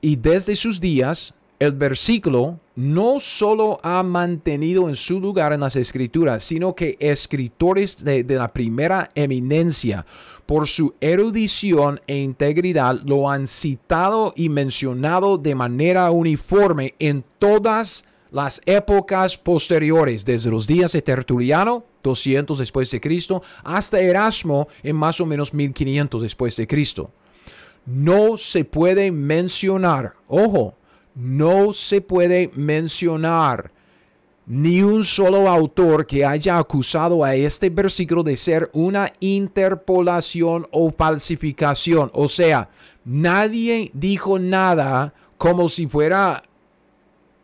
y 0.00 0.14
desde 0.14 0.54
sus 0.54 0.78
días, 0.78 1.34
el 1.64 1.72
versículo 1.72 2.58
no 2.76 3.18
solo 3.20 3.80
ha 3.82 4.02
mantenido 4.02 4.88
en 4.88 4.94
su 4.94 5.20
lugar 5.20 5.52
en 5.52 5.60
las 5.60 5.76
escrituras, 5.76 6.42
sino 6.42 6.74
que 6.74 6.96
escritores 7.00 8.04
de, 8.04 8.24
la 8.24 8.52
primera 8.52 9.10
eminencia, 9.14 10.04
por 10.46 10.68
su 10.68 10.94
erudición 11.00 12.00
e 12.06 12.18
integridad, 12.18 13.00
lo 13.04 13.30
han 13.30 13.46
citado 13.46 14.32
y 14.36 14.48
mencionado 14.48 15.38
de 15.38 15.54
manera 15.54 16.10
uniforme 16.10 16.94
en 16.98 17.24
todas 17.38 18.04
las 18.30 18.60
épocas 18.66 19.38
posteriores, 19.38 20.24
desde 20.24 20.50
los 20.50 20.66
días 20.66 20.92
de 20.92 21.02
Tertuliano, 21.02 21.84
200 22.02 22.58
después 22.58 22.90
de 22.90 23.00
Cristo, 23.00 23.42
hasta 23.62 24.00
Erasmo 24.00 24.68
en 24.82 24.96
más 24.96 25.20
o 25.20 25.26
menos 25.26 25.54
1500 25.54 26.20
después 26.20 26.56
de 26.56 26.66
Cristo. 26.66 27.10
No 27.86 28.36
se 28.36 28.64
puede 28.64 29.12
mencionar, 29.12 30.14
ojo, 30.26 30.74
no 31.14 31.72
se 31.72 32.00
puede 32.00 32.50
mencionar 32.54 33.72
ni 34.46 34.82
un 34.82 35.04
solo 35.04 35.48
autor 35.48 36.06
que 36.06 36.24
haya 36.24 36.58
acusado 36.58 37.24
a 37.24 37.34
este 37.34 37.70
versículo 37.70 38.22
de 38.22 38.36
ser 38.36 38.70
una 38.74 39.10
interpolación 39.20 40.66
o 40.70 40.90
falsificación. 40.90 42.10
O 42.12 42.28
sea, 42.28 42.68
nadie 43.04 43.90
dijo 43.94 44.38
nada 44.38 45.14
como 45.38 45.68
si 45.68 45.86
fuera 45.86 46.42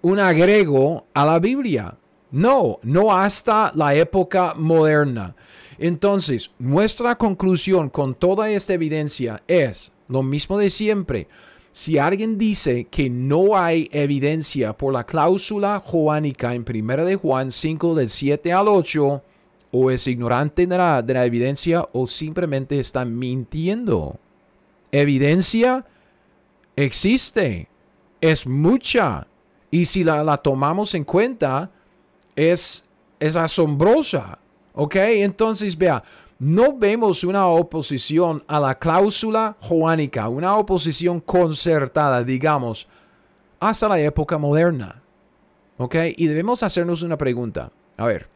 un 0.02 0.18
agrego 0.18 1.06
a 1.14 1.24
la 1.24 1.38
Biblia. 1.38 1.96
No, 2.32 2.78
no 2.82 3.16
hasta 3.16 3.72
la 3.74 3.94
época 3.94 4.54
moderna. 4.54 5.34
Entonces, 5.78 6.50
nuestra 6.58 7.16
conclusión 7.16 7.88
con 7.88 8.14
toda 8.14 8.50
esta 8.50 8.74
evidencia 8.74 9.42
es 9.48 9.90
lo 10.08 10.22
mismo 10.22 10.58
de 10.58 10.68
siempre. 10.68 11.26
Si 11.72 11.98
alguien 11.98 12.36
dice 12.36 12.86
que 12.90 13.08
no 13.08 13.56
hay 13.56 13.88
evidencia 13.92 14.72
por 14.72 14.92
la 14.92 15.04
cláusula 15.04 15.82
joánica 15.84 16.52
en 16.54 16.64
1 16.68 17.04
de 17.04 17.16
Juan 17.16 17.52
5 17.52 17.94
del 17.94 18.08
7 18.08 18.52
al 18.52 18.68
8, 18.68 19.22
o 19.72 19.90
es 19.90 20.06
ignorante 20.06 20.66
de 20.66 20.76
la, 20.76 21.02
de 21.02 21.14
la 21.14 21.24
evidencia 21.24 21.88
o 21.92 22.06
simplemente 22.06 22.78
está 22.78 23.04
mintiendo. 23.04 24.16
Evidencia 24.90 25.86
existe, 26.74 27.68
es 28.20 28.46
mucha, 28.46 29.28
y 29.70 29.84
si 29.84 30.02
la, 30.02 30.24
la 30.24 30.38
tomamos 30.38 30.94
en 30.94 31.04
cuenta, 31.04 31.70
es, 32.34 32.84
es 33.20 33.36
asombrosa. 33.36 34.38
¿Ok? 34.74 34.96
Entonces, 34.96 35.76
vea, 35.76 36.02
no 36.40 36.76
vemos 36.76 37.22
una 37.22 37.46
oposición 37.46 38.42
a 38.48 38.58
la 38.58 38.74
cláusula 38.74 39.56
joánica, 39.60 40.28
una 40.30 40.56
oposición 40.56 41.20
concertada, 41.20 42.24
digamos, 42.24 42.88
hasta 43.60 43.88
la 43.90 44.00
época 44.00 44.38
moderna. 44.38 45.02
¿Ok? 45.76 45.96
Y 46.16 46.26
debemos 46.26 46.62
hacernos 46.62 47.02
una 47.02 47.18
pregunta. 47.18 47.70
A 47.98 48.06
ver. 48.06 48.26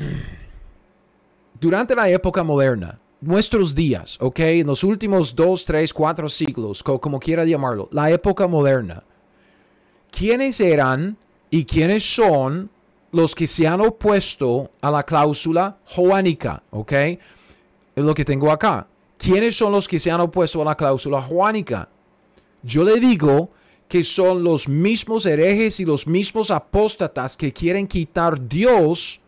Durante 1.60 1.94
la 1.94 2.08
época 2.08 2.42
moderna, 2.42 2.98
nuestros 3.20 3.72
días, 3.74 4.16
¿ok? 4.20 4.40
En 4.40 4.66
los 4.66 4.82
últimos 4.82 5.36
dos, 5.36 5.64
tres, 5.64 5.94
cuatro 5.94 6.28
siglos, 6.28 6.82
como 6.82 7.20
quiera 7.20 7.44
llamarlo, 7.44 7.88
la 7.92 8.10
época 8.10 8.48
moderna, 8.48 9.04
¿quiénes 10.10 10.58
eran 10.58 11.16
y 11.50 11.64
quiénes 11.64 12.02
son 12.02 12.70
los 13.12 13.34
que 13.34 13.46
se 13.46 13.66
han 13.66 13.80
opuesto 13.80 14.70
a 14.80 14.90
la 14.90 15.02
cláusula 15.02 15.78
joánica, 15.86 16.62
¿ok? 16.70 16.92
Es 16.92 18.04
lo 18.04 18.14
que 18.14 18.24
tengo 18.24 18.50
acá. 18.50 18.86
¿Quiénes 19.18 19.56
son 19.56 19.72
los 19.72 19.86
que 19.86 19.98
se 19.98 20.10
han 20.10 20.20
opuesto 20.20 20.62
a 20.62 20.64
la 20.64 20.76
cláusula 20.76 21.20
joánica? 21.20 21.88
Yo 22.62 22.84
le 22.84 23.00
digo 23.00 23.50
que 23.88 24.04
son 24.04 24.44
los 24.44 24.68
mismos 24.68 25.26
herejes 25.26 25.80
y 25.80 25.84
los 25.84 26.06
mismos 26.06 26.50
apóstatas 26.50 27.36
que 27.36 27.52
quieren 27.52 27.86
quitar 27.86 28.48
Dios 28.48 29.20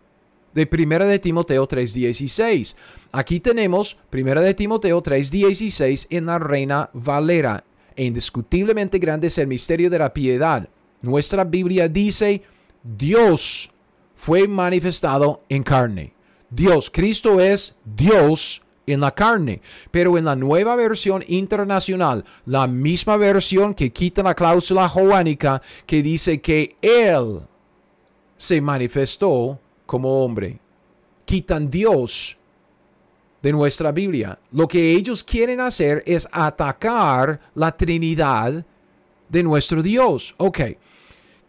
de 0.55 0.69
1 0.71 1.07
de 1.07 1.19
Timoteo 1.19 1.67
3:16. 1.67 2.77
Aquí 3.11 3.41
tenemos 3.41 3.99
1 4.11 4.41
de 4.41 4.55
Timoteo 4.55 5.03
3:16 5.03 6.07
en 6.11 6.27
la 6.27 6.39
Reina 6.39 6.91
Valera. 6.93 7.65
E 7.97 8.05
indiscutiblemente 8.05 8.99
grande 8.99 9.27
es 9.27 9.39
el 9.39 9.49
misterio 9.49 9.91
de 9.91 9.99
la 9.99 10.15
piedad. 10.15 10.69
Nuestra 11.03 11.45
Biblia 11.45 11.89
dice, 11.89 12.43
Dios 12.83 13.72
fue 14.23 14.47
manifestado 14.47 15.43
en 15.49 15.65
carne. 15.65 16.13
Dios, 16.49 16.91
Cristo 16.91 17.41
es 17.41 17.75
Dios 17.85 18.63
en 18.87 19.01
la 19.01 19.13
carne. 19.13 19.61
Pero 19.91 20.17
en 20.17 20.27
la 20.27 20.37
nueva 20.37 20.77
versión 20.77 21.25
internacional, 21.27 22.25
la 22.47 22.69
misma 22.69 23.17
versión 23.17 23.75
que 23.75 23.91
quita 23.91 24.23
la 24.23 24.37
cláusula 24.37 24.89
joánica 24.89 25.61
que 25.87 26.05
dice 26.05 26.41
que 26.41 26.77
Él 26.81 27.41
se 28.37 28.61
manifestó 28.61 29.59
como 29.87 30.25
hombre. 30.25 30.61
Quitan 31.25 31.69
Dios 31.69 32.39
de 33.43 33.53
nuestra 33.53 33.91
Biblia. 33.91 34.39
Lo 34.53 34.69
que 34.69 34.93
ellos 34.93 35.25
quieren 35.25 35.59
hacer 35.59 36.05
es 36.07 36.29
atacar 36.31 37.41
la 37.57 37.77
Trinidad 37.77 38.65
de 39.29 39.43
nuestro 39.43 39.83
Dios. 39.83 40.33
Ok. 40.37 40.61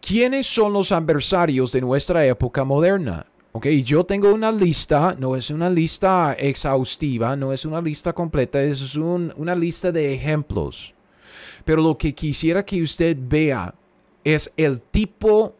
¿Quiénes 0.06 0.46
son 0.46 0.74
los 0.74 0.92
adversarios 0.92 1.72
de 1.72 1.80
nuestra 1.80 2.26
época 2.26 2.62
moderna? 2.62 3.24
Ok, 3.52 3.68
yo 3.68 4.04
tengo 4.04 4.34
una 4.34 4.52
lista, 4.52 5.16
no 5.18 5.34
es 5.34 5.48
una 5.48 5.70
lista 5.70 6.34
exhaustiva, 6.34 7.34
no 7.36 7.54
es 7.54 7.64
una 7.64 7.80
lista 7.80 8.12
completa, 8.12 8.62
es 8.62 8.96
una 8.96 9.54
lista 9.54 9.90
de 9.90 10.12
ejemplos. 10.12 10.92
Pero 11.64 11.80
lo 11.80 11.96
que 11.96 12.14
quisiera 12.14 12.66
que 12.66 12.82
usted 12.82 13.16
vea 13.18 13.74
es 14.24 14.52
el 14.58 14.82
tipo 14.82 15.54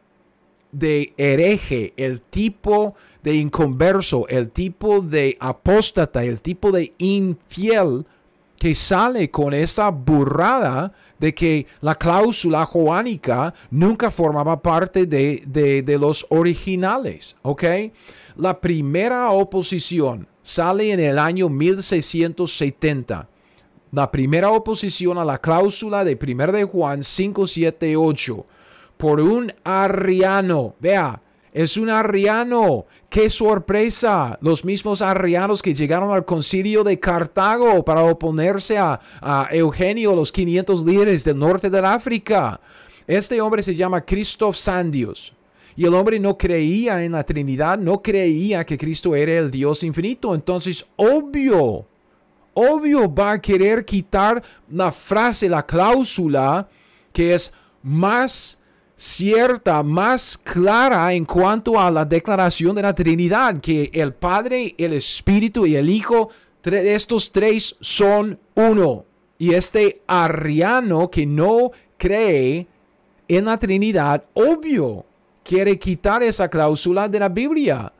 de 0.72 1.14
hereje, 1.16 1.94
el 1.96 2.20
tipo 2.20 2.94
de 3.22 3.36
inconverso, 3.36 4.28
el 4.28 4.50
tipo 4.50 5.00
de 5.00 5.38
apóstata, 5.40 6.22
el 6.22 6.42
tipo 6.42 6.70
de 6.70 6.92
infiel 6.98 8.04
que 8.58 8.75
sale 8.75 9.30
con 9.30 9.52
esa 9.52 9.90
burrada 9.90 10.92
de 11.18 11.34
que 11.34 11.66
la 11.80 11.94
cláusula 11.94 12.64
joánica 12.66 13.54
nunca 13.70 14.11
formaba 14.11 14.61
parte 14.62 15.06
de, 15.06 15.42
de, 15.46 15.99
los 15.99 16.26
originales, 16.30 17.37
¿ok? 17.42 17.64
La 18.37 18.61
primera 18.61 19.30
oposición 19.30 20.28
sale 20.42 20.92
en 20.92 21.00
el 21.00 21.18
año 21.18 21.49
1670. 21.49 23.28
La 23.92 24.11
primera 24.11 24.50
oposición 24.50 25.18
a 25.18 25.25
la 25.25 25.38
cláusula 25.38 26.04
de 26.04 26.18
1 26.20 26.52
de 26.52 26.64
Juan 26.64 27.00
578 27.00 28.46
por 28.96 29.20
un 29.20 29.52
arriano. 29.62 30.75
Vea, 30.80 31.20
es 31.54 31.76
un 31.76 31.88
arriano. 31.88 32.84
¡Qué 33.08 33.30
sorpresa! 33.30 34.37
Los 34.42 34.64
mismos 34.64 35.00
arrianos 35.00 35.62
que 35.62 35.73
llegaron 35.73 36.12
al 36.12 36.25
concilio 36.25 36.82
de 36.82 36.99
Cartago 36.99 37.84
para 37.84 38.02
oponerse 38.02 38.76
a, 38.76 38.99
Eugenio, 39.52 40.16
los 40.16 40.32
500 40.32 40.84
líderes 40.84 41.23
del 41.23 41.38
norte 41.38 41.70
del 41.70 41.84
África. 41.84 42.61
Este 43.06 43.40
hombre 43.40 43.62
se 43.62 43.76
llama 43.76 44.04
Christoph 44.04 44.56
Sandius. 44.56 45.32
Y 45.76 45.87
el 45.87 45.94
hombre 45.94 46.18
no 46.18 46.37
creía 46.37 47.04
en 47.04 47.12
la 47.12 47.23
Trinidad, 47.23 47.78
no 47.78 48.02
creía 48.02 48.66
que 48.66 48.76
Cristo 48.76 49.14
era 49.14 49.38
el 49.38 49.50
Dios 49.50 49.84
infinito. 49.84 50.34
Entonces, 50.34 50.84
obvio, 50.96 51.87
obvio 52.54 53.14
va 53.14 53.32
a 53.32 53.40
querer 53.40 53.84
quitar 53.84 54.42
la 54.70 54.90
frase, 54.90 55.49
la 55.49 55.64
cláusula 55.64 56.68
que 57.12 57.34
es 57.34 57.52
más 57.80 58.58
cierta, 59.04 59.82
más 59.82 60.38
clara 60.38 61.12
en 61.12 61.26
cuanto 61.26 61.78
a 61.78 61.90
la 61.90 62.06
declaración 62.06 62.75
de 62.75 62.82
la 62.82 62.94
Trinidad, 62.94 63.61
que 63.61 63.90
el 63.92 64.14
Padre, 64.14 64.75
el 64.78 64.94
Espíritu 64.94 65.66
y 65.66 65.76
el 65.76 65.90
Hijo, 65.90 66.30
estos 66.64 67.30
tres 67.30 67.76
son 67.80 68.38
uno. 68.54 69.04
Y 69.37 69.52
este 69.52 70.00
arriano 70.06 71.11
que 71.11 71.26
no 71.26 71.73
cree 71.99 72.66
en 73.28 73.44
la 73.44 73.58
Trinidad, 73.58 74.25
obvio, 74.32 75.04
quiere 75.42 75.78
quitar 75.78 76.23
esa 76.23 76.49
cláusula 76.49 77.06
de 77.06 77.20
la 77.20 77.28
Biblia. 77.28 77.92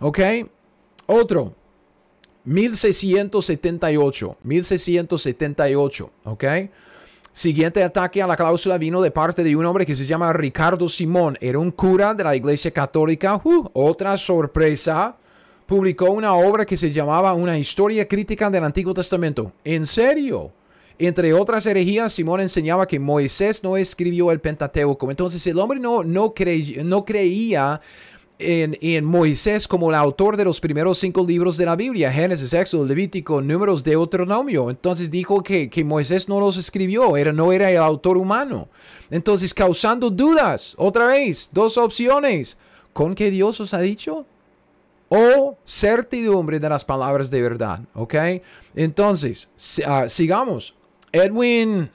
¿Ok? 0.00 0.18
Otro. 1.06 1.54
1678. 2.44 4.36
1678. 4.42 6.10
¿Ok? 6.24 6.44
Siguiente 7.36 7.84
ataque 7.84 8.22
a 8.22 8.26
la 8.26 8.34
cláusula 8.34 8.78
vino 8.78 9.02
de 9.02 9.10
parte 9.10 9.44
de 9.44 9.54
un 9.54 9.66
hombre 9.66 9.84
que 9.84 9.94
se 9.94 10.06
llama 10.06 10.32
Ricardo 10.32 10.88
Simón. 10.88 11.36
Era 11.38 11.58
un 11.58 11.70
cura 11.70 12.14
de 12.14 12.24
la 12.24 12.34
Iglesia 12.34 12.70
Católica. 12.70 13.38
Uh, 13.44 13.68
otra 13.74 14.16
sorpresa. 14.16 15.14
Publicó 15.66 16.06
una 16.12 16.32
obra 16.32 16.64
que 16.64 16.78
se 16.78 16.90
llamaba 16.90 17.34
Una 17.34 17.58
historia 17.58 18.08
crítica 18.08 18.48
del 18.48 18.64
Antiguo 18.64 18.94
Testamento. 18.94 19.52
¿En 19.64 19.84
serio? 19.84 20.50
Entre 20.98 21.34
otras 21.34 21.66
herejías, 21.66 22.14
Simón 22.14 22.40
enseñaba 22.40 22.88
que 22.88 22.98
Moisés 22.98 23.62
no 23.62 23.76
escribió 23.76 24.32
el 24.32 24.40
Pentateuco. 24.40 25.10
Entonces 25.10 25.46
el 25.46 25.58
hombre 25.58 25.78
no, 25.78 26.02
no, 26.02 26.32
no 26.84 27.04
creía 27.04 27.80
en, 28.38 29.04
Moisés 29.04 29.66
como 29.66 29.90
el 29.90 29.94
autor 29.94 30.36
de 30.36 30.44
los 30.44 30.60
primeros 30.60 30.98
cinco 30.98 31.24
libros 31.26 31.56
de 31.56 31.66
la 31.66 31.76
Biblia, 31.76 32.12
Génesis, 32.12 32.52
Éxodo, 32.52 32.84
Levítico, 32.84 33.40
Números, 33.40 33.82
Deuteronomio. 33.82 34.70
Entonces 34.70 35.10
dijo 35.10 35.42
que, 35.42 35.70
que 35.70 35.84
Moisés 35.84 36.28
no 36.28 36.40
los 36.40 36.56
escribió, 36.56 37.16
era, 37.16 37.32
no 37.32 37.52
era 37.52 37.70
el 37.70 37.78
autor 37.78 38.16
humano. 38.16 38.68
Entonces 39.10 39.54
causando 39.54 40.10
dudas, 40.10 40.74
otra 40.76 41.06
vez, 41.06 41.50
dos 41.52 41.78
opciones. 41.78 42.58
¿Con 42.92 43.14
qué 43.14 43.30
Dios 43.30 43.60
os 43.60 43.74
ha 43.74 43.80
dicho? 43.80 44.24
O 45.08 45.56
certidumbre 45.64 46.58
de 46.58 46.68
las 46.68 46.84
palabras 46.84 47.30
de 47.30 47.42
verdad, 47.42 47.80
¿ok? 47.94 48.14
Entonces, 48.74 49.48
ah, 49.86 50.08
sigamos. 50.08 50.74
Edwin, 51.12 51.90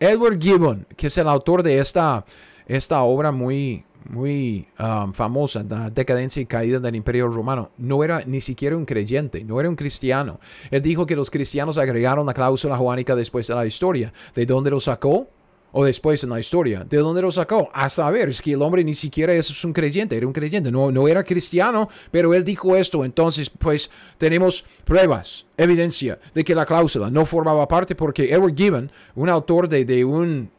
Edward 0.00 0.38
Gibbon, 0.40 0.86
que 0.96 1.06
es 1.06 1.18
el 1.18 1.28
autor 1.28 1.62
de 1.62 1.78
esta 1.78 2.24
esta 2.66 3.02
obra 3.02 3.30
muy, 3.30 3.84
muy 4.10 4.66
um, 4.78 5.12
famosa, 5.12 5.64
la 5.68 5.90
decadencia 5.90 6.40
y 6.40 6.46
caída 6.46 6.80
del 6.80 6.96
imperio 6.96 7.28
romano, 7.28 7.70
no 7.78 8.02
era 8.04 8.22
ni 8.26 8.40
siquiera 8.40 8.76
un 8.76 8.84
creyente, 8.84 9.44
no 9.44 9.60
era 9.60 9.68
un 9.68 9.76
cristiano. 9.76 10.40
Él 10.70 10.82
dijo 10.82 11.06
que 11.06 11.16
los 11.16 11.30
cristianos 11.30 11.78
agregaron 11.78 12.26
la 12.26 12.34
cláusula 12.34 12.76
joánica 12.76 13.14
después 13.14 13.46
de 13.46 13.54
la 13.54 13.66
historia. 13.66 14.12
¿De 14.34 14.46
dónde 14.46 14.70
lo 14.70 14.80
sacó? 14.80 15.28
O 15.72 15.84
después 15.84 16.24
en 16.24 16.30
la 16.30 16.40
historia. 16.40 16.84
¿De 16.88 16.96
dónde 16.96 17.20
lo 17.20 17.30
sacó? 17.30 17.68
A 17.74 17.88
saber, 17.90 18.30
es 18.30 18.40
que 18.40 18.52
el 18.52 18.62
hombre 18.62 18.82
ni 18.82 18.94
siquiera 18.94 19.34
es 19.34 19.64
un 19.64 19.74
creyente, 19.74 20.16
era 20.16 20.26
un 20.26 20.32
creyente, 20.32 20.70
no, 20.72 20.90
no 20.90 21.06
era 21.06 21.22
cristiano, 21.22 21.88
pero 22.10 22.32
él 22.32 22.44
dijo 22.44 22.76
esto. 22.76 23.04
Entonces, 23.04 23.50
pues 23.50 23.90
tenemos 24.16 24.64
pruebas, 24.84 25.44
evidencia 25.56 26.18
de 26.32 26.44
que 26.44 26.54
la 26.54 26.64
cláusula 26.64 27.10
no 27.10 27.26
formaba 27.26 27.68
parte 27.68 27.94
porque 27.94 28.32
Edward 28.32 28.54
Gibbon, 28.56 28.90
un 29.16 29.28
autor 29.28 29.68
de, 29.68 29.84
de 29.84 30.04
un 30.04 30.50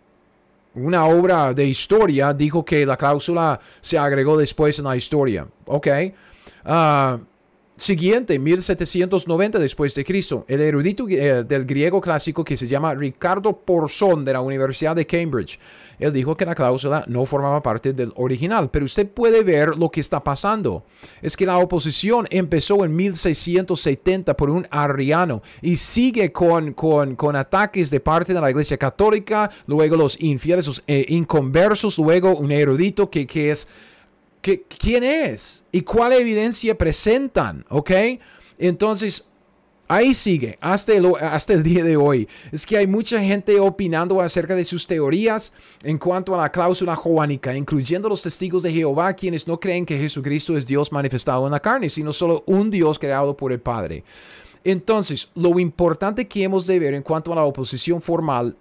una 0.78 1.06
obra 1.06 1.54
de 1.54 1.66
historia 1.66 2.34
dijo 2.34 2.64
que 2.64 2.86
la 2.86 2.98
cláusula 2.98 3.60
se 3.82 3.98
agregó 3.98 4.38
después 4.38 4.78
en 4.80 4.86
la 4.86 4.96
historia. 4.96 5.48
Ok. 5.66 5.88
Uh, 6.66 7.20
siguiente, 7.78 8.40
1790 8.40 9.60
después 9.60 9.96
de 9.96 10.04
Cristo, 10.04 10.44
el 10.48 10.62
erudito 10.62 11.08
eh, 11.08 11.44
del 11.44 11.66
griego 11.66 12.02
clásico 12.02 12.44
que 12.44 12.58
se 12.58 12.68
llama 12.68 12.94
Ricardo 12.96 13.56
Porzón 13.56 14.26
de 14.26 14.34
la 14.34 14.42
Universidad 14.42 14.96
de 14.96 15.06
Cambridge, 15.06 15.60
él 16.00 16.14
dijo 16.14 16.36
que 16.36 16.46
la 16.46 16.54
cláusula 16.54 17.04
no 17.08 17.26
formaba 17.26 17.62
parte 17.64 17.94
del 17.94 18.12
original, 18.16 18.70
pero 18.70 18.86
usted 18.86 19.08
puede 19.08 19.44
ver 19.44 19.78
lo 19.78 19.90
que 19.90 20.00
está 20.00 20.24
pasando. 20.24 20.84
Es 21.22 21.36
que 21.36 21.46
la 21.46 21.58
oposición 21.58 22.28
empezó 22.30 22.84
en 22.86 22.96
1670 22.96 24.36
por 24.36 24.50
un 24.50 24.68
arriano 24.70 25.42
y 25.62 25.76
sigue 25.76 26.32
con, 26.32 26.74
con, 26.74 27.16
con 27.16 27.36
ataques 27.36 27.90
de 27.90 28.00
parte 28.00 28.34
de 28.34 28.42
la 28.42 28.50
Iglesia 28.50 28.78
Católica, 28.78 29.50
luego 29.66 29.96
los 29.96 30.20
infieles, 30.20 30.68
los 30.68 30.84
eh, 30.88 31.06
inconversos, 31.10 31.98
luego 31.98 32.36
un 32.36 32.52
erudito 32.52 33.10
que, 33.10 33.26
que 33.26 33.52
es 33.52 33.68
¿Quién 34.42 35.04
es? 35.04 35.64
¿Y 35.72 35.82
cuál 35.82 36.14
evidencia 36.14 36.78
presentan? 36.78 37.66
¿Ok? 37.70 37.92
Entonces, 38.58 39.28
ahí 39.88 40.14
sigue, 40.14 40.58
hasta 40.62 40.94
el, 40.94 41.12
hasta 41.20 41.54
el 41.54 41.64
día 41.64 41.84
de 41.84 41.98
hoy. 41.98 42.28
Es 42.52 42.66
que 42.66 42.78
hay 42.78 42.88
mucha 42.88 43.20
gente 43.22 43.60
opinando 43.60 44.22
acerca 44.22 44.56
de 44.56 44.64
sus 44.64 44.86
teorías 44.86 45.54
en 45.84 45.98
cuanto 45.98 46.36
a 46.36 46.42
la 46.42 46.52
cláusula 46.52 46.96
joánica, 46.96 47.56
incluyendo 47.56 48.10
los 48.10 48.22
testigos 48.22 48.64
de 48.64 48.72
Jehová, 48.72 49.14
quienes 49.14 49.48
no 49.48 49.60
creen 49.60 49.86
que 49.86 49.98
Jesucristo 49.98 50.58
es 50.58 50.66
Dios 50.66 50.92
manifestado 50.92 51.46
en 51.46 51.52
la 51.52 51.60
carne, 51.60 51.90
sino 51.90 52.14
solo 52.14 52.44
un 52.46 52.70
Dios 52.70 53.00
creado 53.00 53.36
por 53.36 53.52
el 53.52 53.60
Padre. 53.60 54.04
Entonces, 54.64 55.30
lo 55.36 55.58
importante 55.60 56.28
que 56.28 56.44
hemos 56.44 56.68
de 56.68 56.80
ver 56.80 56.94
en 56.94 57.04
cuanto 57.04 57.32
a 57.32 57.36
la 57.36 57.44
oposición 57.44 58.02
formal 58.02 58.58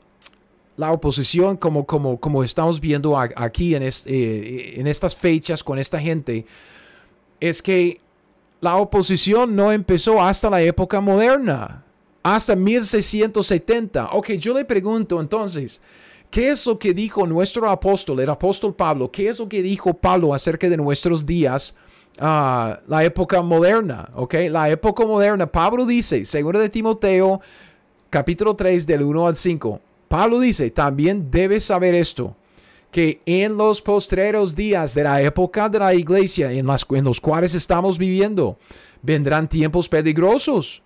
la 0.76 0.92
oposición, 0.92 1.56
como, 1.56 1.86
como, 1.86 2.20
como 2.20 2.44
estamos 2.44 2.80
viendo 2.80 3.18
aquí 3.18 3.74
en, 3.74 3.82
eh, 3.82 4.74
en 4.76 4.86
estas 4.86 5.16
fechas 5.16 5.64
con 5.64 5.78
esta 5.78 5.98
gente, 5.98 6.44
es 7.40 7.62
que 7.62 8.00
la 8.60 8.76
oposición 8.76 9.54
no 9.54 9.72
empezó 9.72 10.20
hasta 10.20 10.50
la 10.50 10.62
época 10.62 11.00
moderna, 11.00 11.84
hasta 12.22 12.56
1670. 12.56 14.10
Ok, 14.12 14.32
yo 14.32 14.54
le 14.54 14.64
pregunto 14.64 15.20
entonces, 15.20 15.80
¿qué 16.30 16.50
es 16.50 16.66
lo 16.66 16.78
que 16.78 16.92
dijo 16.92 17.26
nuestro 17.26 17.70
apóstol, 17.70 18.20
el 18.20 18.30
apóstol 18.30 18.74
Pablo? 18.74 19.10
¿Qué 19.10 19.28
es 19.28 19.38
lo 19.38 19.48
que 19.48 19.62
dijo 19.62 19.94
Pablo 19.94 20.34
acerca 20.34 20.68
de 20.68 20.76
nuestros 20.76 21.24
días? 21.24 21.74
Uh, 22.18 22.80
la 22.88 23.04
época 23.04 23.42
moderna, 23.42 24.08
¿ok? 24.14 24.34
La 24.50 24.70
época 24.70 25.04
moderna, 25.04 25.46
Pablo 25.46 25.84
dice, 25.84 26.24
seguro 26.24 26.58
de 26.58 26.70
Timoteo, 26.70 27.42
capítulo 28.08 28.56
3, 28.56 28.86
del 28.86 29.02
1 29.02 29.26
al 29.26 29.36
5, 29.36 29.80
Pablo 30.08 30.40
dice, 30.40 30.70
también 30.70 31.30
debes 31.30 31.64
saber 31.64 31.94
esto, 31.94 32.36
que 32.90 33.20
en 33.26 33.56
los 33.56 33.82
postreros 33.82 34.54
días 34.54 34.94
de 34.94 35.02
la 35.02 35.20
época 35.20 35.68
de 35.68 35.78
la 35.78 35.94
iglesia 35.94 36.52
en, 36.52 36.66
en 36.68 37.04
los 37.04 37.20
cuales 37.20 37.54
estamos 37.54 37.98
viviendo, 37.98 38.58
vendrán 39.02 39.48
tiempos 39.48 39.88
peligrosos, 39.88 40.82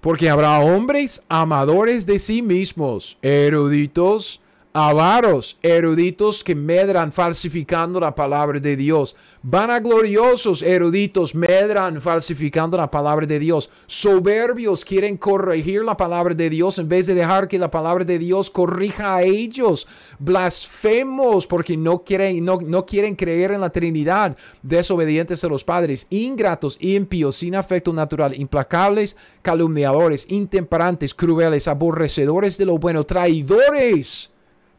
porque 0.00 0.30
habrá 0.30 0.60
hombres 0.60 1.22
amadores 1.28 2.06
de 2.06 2.18
sí 2.18 2.42
mismos, 2.42 3.18
eruditos, 3.22 4.39
avaros, 4.72 5.56
eruditos 5.62 6.44
que 6.44 6.54
medran 6.54 7.10
falsificando 7.10 7.98
la 7.98 8.14
palabra 8.14 8.60
de 8.60 8.76
Dios, 8.76 9.16
vanagloriosos, 9.42 10.62
eruditos, 10.62 11.34
medran 11.34 12.00
falsificando 12.00 12.76
la 12.76 12.88
palabra 12.88 13.26
de 13.26 13.40
Dios, 13.40 13.68
soberbios 13.86 14.84
quieren 14.84 15.16
corregir 15.16 15.82
la 15.82 15.96
palabra 15.96 16.34
de 16.34 16.48
Dios 16.48 16.78
en 16.78 16.88
vez 16.88 17.08
de 17.08 17.14
dejar 17.14 17.48
que 17.48 17.58
la 17.58 17.70
palabra 17.70 18.04
de 18.04 18.18
Dios 18.18 18.48
corrija 18.48 19.16
a 19.16 19.22
ellos, 19.22 19.88
blasfemos 20.20 21.48
porque 21.48 21.76
no 21.76 22.04
quieren, 22.04 22.44
no, 22.44 22.60
no 22.60 22.86
quieren 22.86 23.16
creer 23.16 23.50
en 23.50 23.62
la 23.62 23.70
Trinidad, 23.70 24.36
desobedientes 24.62 25.42
a 25.42 25.48
los 25.48 25.64
padres, 25.64 26.06
ingratos, 26.10 26.76
impíos, 26.80 27.36
sin 27.36 27.56
afecto 27.56 27.92
natural, 27.92 28.38
implacables, 28.38 29.16
calumniadores, 29.42 30.26
intemperantes, 30.28 31.12
crueles, 31.12 31.66
aborrecedores 31.66 32.56
de 32.56 32.66
lo 32.66 32.78
bueno, 32.78 33.04
traidores 33.04 34.30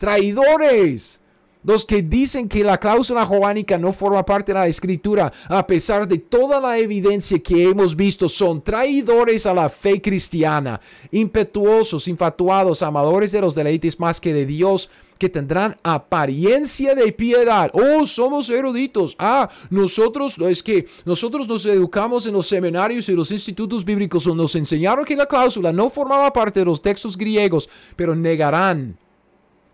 traidores. 0.02 1.22
Los 1.64 1.86
que 1.86 2.02
dicen 2.02 2.50
que 2.50 2.64
la 2.64 2.80
cláusula 2.80 3.24
joánica 3.24 3.78
no 3.78 3.94
forma 3.94 4.26
parte 4.26 4.52
de 4.52 4.58
la 4.58 4.68
escritura, 4.68 5.32
a 5.48 5.68
pesar 5.68 6.08
de 6.08 6.18
toda 6.18 6.60
la 6.60 6.80
evidencia 6.80 7.38
que 7.38 7.70
hemos 7.70 7.96
visto, 7.96 8.28
son 8.28 8.64
traidores 8.64 9.46
a 9.46 9.54
la 9.54 9.70
fe 9.70 10.02
cristiana, 10.02 10.82
impetuosos, 11.12 12.08
infatuados, 12.08 12.82
amadores 12.82 13.32
de 13.32 13.42
los 13.42 13.54
deleites 13.54 14.00
más 14.00 14.20
que 14.20 14.34
de 14.34 14.48
Dios, 14.48 14.90
que 15.20 15.30
tendrán 15.30 15.78
apariencia 15.84 16.96
de 16.96 17.12
piedad. 17.12 17.70
Oh, 17.74 18.04
somos 18.08 18.50
eruditos. 18.50 19.16
Ah, 19.20 19.48
nosotros, 19.70 20.36
es 20.40 20.64
que 20.64 20.88
nosotros 21.06 21.48
nos 21.48 21.64
educamos 21.68 22.26
en 22.26 22.34
los 22.34 22.48
seminarios 22.48 23.08
y 23.08 23.14
los 23.14 23.30
institutos 23.30 23.86
bíblicos, 23.86 24.26
nos 24.26 24.56
enseñaron 24.56 25.06
que 25.06 25.16
la 25.16 25.28
cláusula 25.28 25.72
no 25.72 25.92
formaba 25.92 26.34
parte 26.34 26.62
de 26.62 26.66
los 26.66 26.82
textos 26.82 27.16
griegos, 27.16 27.70
pero 27.96 28.16
negarán 28.16 28.98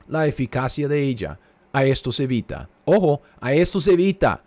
la 0.08 0.28
eficacia 0.28 0.88
de 0.88 1.04
ella. 1.04 1.39
A 1.74 1.86
esto 1.86 2.12
se 2.12 2.24
evita. 2.24 2.70
Ojo, 2.86 3.22
a 3.39 3.54
esto 3.54 3.80
se 3.80 3.93
evita. 3.93 4.43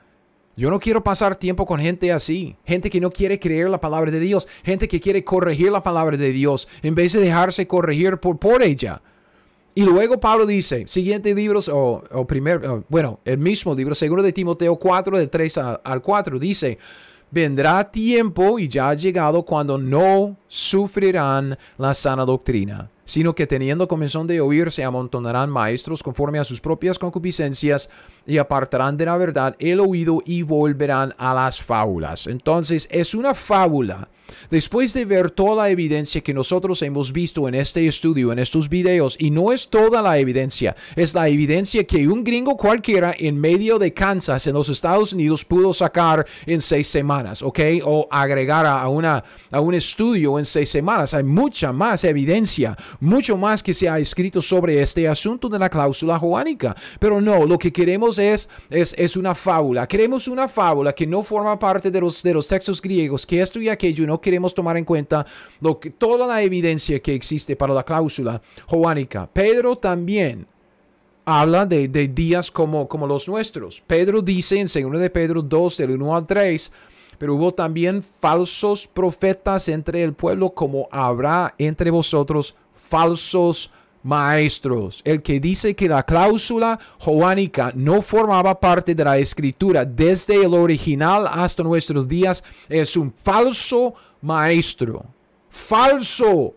Yo 0.57 0.71
no 0.71 0.81
quiero 0.81 1.03
pasar 1.03 1.37
tiempo 1.37 1.65
con 1.65 1.81
gente 1.81 2.13
así, 2.13 2.57
gente 2.65 2.91
que 2.91 3.01
no 3.01 3.11
quiere 3.11 3.39
creer 3.39 3.71
la 3.71 3.81
palabra 3.81 4.11
de 4.11 4.21
Dios, 4.21 4.47
gente 4.63 4.89
que 4.89 5.01
quiere 5.01 5.25
corregir 5.25 5.71
la 5.71 5.83
palabra 5.83 6.17
de 6.17 6.33
Dios 6.33 6.69
en 6.83 6.95
vez 6.95 7.13
de 7.13 7.21
dejarse 7.21 7.67
corregir 7.67 8.19
por, 8.19 8.39
por 8.39 8.63
ella. 8.63 9.01
Y 9.75 9.85
luego 9.85 10.19
Pablo 10.19 10.45
dice, 10.45 10.85
siguiente 10.87 11.35
libro, 11.35 11.61
o, 11.73 12.03
o 12.11 12.27
primer, 12.27 12.61
bueno, 12.89 13.21
el 13.25 13.39
mismo 13.39 13.75
libro, 13.75 13.95
seguro 13.95 14.23
de 14.23 14.33
Timoteo 14.33 14.77
4, 14.77 15.17
de 15.17 15.29
3 15.29 15.59
al 15.59 16.03
4, 16.03 16.39
dice, 16.39 16.77
vendrá 17.31 17.91
tiempo 17.91 18.59
y 18.59 18.67
ya 18.67 18.91
ha 18.91 18.95
llegado 18.95 19.45
cuando 19.45 19.79
no 19.79 20.37
sufrirán 20.49 21.57
la 21.79 21.95
sana 21.95 22.25
doctrina 22.25 22.91
sino 23.11 23.35
que 23.35 23.49
teniendo 23.49 23.89
comenzón 23.89 24.29
de 24.29 24.41
oír 24.41 24.71
se 24.71 24.85
amontonarán 24.85 25.51
maestros 25.51 26.05
conforme 26.05 26.39
a 26.39 26.45
sus 26.45 26.61
propias 26.61 26.97
concupiscencias 26.97 27.91
y 28.31 28.39
apartarán 28.39 28.97
de 28.97 29.07
la 29.07 29.17
verdad 29.17 29.57
el 29.59 29.81
oído 29.81 30.23
y 30.25 30.43
volverán 30.43 31.15
a 31.19 31.35
las 31.35 31.61
fábulas. 31.61 32.27
Entonces 32.27 32.89
es 32.91 33.15
una 33.15 33.35
fábula. 33.35 34.09
Después 34.51 34.93
de 34.95 35.05
ver 35.05 35.31
toda 35.31 35.65
la 35.65 35.71
evidencia 35.71 36.21
que 36.21 36.35
nosotros 36.35 36.83
hemos 36.83 37.13
visto 37.13 37.49
en 37.49 37.55
este 37.55 37.87
estudio, 37.87 38.33
en 38.33 38.39
estos 38.39 38.69
videos, 38.69 39.17
y 39.19 39.31
no 39.31 39.53
es 39.53 39.69
toda 39.69 40.03
la 40.03 40.19
evidencia, 40.19 40.75
es 40.97 41.15
la 41.15 41.29
evidencia 41.29 41.85
que 41.85 42.09
un 42.09 42.25
gringo 42.25 42.57
cualquiera 42.57 43.15
en 43.17 43.39
medio 43.39 43.79
de 43.79 43.93
Kansas, 43.93 44.47
en 44.47 44.55
los 44.55 44.69
Estados 44.69 45.13
Unidos, 45.13 45.45
pudo 45.45 45.73
sacar 45.73 46.27
en 46.47 46.61
seis 46.61 46.89
semanas, 46.89 47.43
¿ok? 47.43 47.61
O 47.85 48.09
agregar 48.11 48.67
a, 48.67 48.89
una, 48.89 49.23
a 49.51 49.61
un 49.61 49.75
estudio 49.75 50.39
en 50.39 50.45
seis 50.45 50.71
semanas. 50.71 51.15
Hay 51.15 51.25
mucha 51.25 51.73
más 51.73 52.05
evidencia, 52.05 52.77
mucho 53.01 53.37
más 53.37 53.63
que 53.63 53.75
se 53.75 53.89
ha 53.89 53.99
escrito 53.99 54.41
sobre 54.43 54.81
este 54.81 55.09
asunto 55.09 55.49
de 55.49 55.59
la 55.59 55.69
cláusula 55.69 56.19
joánica. 56.19 56.75
Pero 56.99 57.21
no, 57.21 57.47
lo 57.47 57.59
que 57.59 57.73
queremos 57.73 58.17
es, 58.21 58.49
es, 58.71 59.17
una 59.17 59.35
fábula. 59.35 59.87
Queremos 59.87 60.29
una 60.29 60.47
fábula 60.47 60.93
que 60.93 61.07
no 61.07 61.23
forma 61.23 61.59
parte 61.59 61.91
de 61.91 62.01
los, 62.01 62.23
de 62.23 62.35
los 62.35 62.47
textos 62.47 62.81
griegos, 62.81 63.27
que 63.27 63.41
esto 63.41 63.61
y 63.61 63.69
aquello, 63.69 64.07
no 64.07 64.21
queremos 64.21 64.55
tomar 64.55 64.77
en 64.77 64.85
cuenta 64.85 65.27
lo 65.61 65.81
que, 65.81 65.91
toda 65.91 66.27
la 66.27 66.43
evidencia 66.43 67.01
que 67.01 67.15
existe 67.15 67.57
para 67.57 67.75
la 67.75 67.83
cláusula 67.83 68.41
joánica. 68.67 69.29
Pedro 69.33 69.77
también 69.77 70.47
habla 71.25 71.67
de, 71.67 71.89
de, 71.89 72.09
días 72.09 72.51
como, 72.51 72.89
como 72.89 73.07
los 73.07 73.29
nuestros. 73.29 73.83
Pedro 73.87 74.23
dice 74.23 74.59
en 74.59 74.67
2 74.67 75.01
de 75.01 75.11
Pedro 75.11 75.43
2, 75.43 75.77
del 75.79 75.91
1 75.91 76.17
al 76.17 76.27
3, 76.27 76.73
pero 77.19 77.35
hubo 77.35 77.53
también 77.53 78.03
falsos 78.03 78.87
profetas 78.87 79.69
entre 79.69 80.03
el 80.03 80.15
pueblo, 80.15 80.51
como 80.51 80.89
habrá 80.91 81.55
entre 81.59 81.91
vosotros 81.91 82.55
falsos 82.75 83.71
maestros. 84.03 85.03
El 85.05 85.23
que 85.23 85.41
dice 85.41 85.75
que 85.75 85.89
la 85.89 86.03
cláusula 86.03 86.79
joánica 86.99 87.73
no 87.75 88.03
formaba 88.03 88.59
parte 88.59 88.95
de 88.95 89.05
la 89.05 89.19
escritura 89.19 89.85
desde 89.85 90.45
el 90.45 90.55
original 90.55 91.27
hasta 91.31 91.63
nuestros 91.63 92.09
días 92.09 92.43
es 92.69 92.97
un 92.97 93.13
falso 93.13 93.95
maestro. 94.23 95.05
Falso 95.49 96.55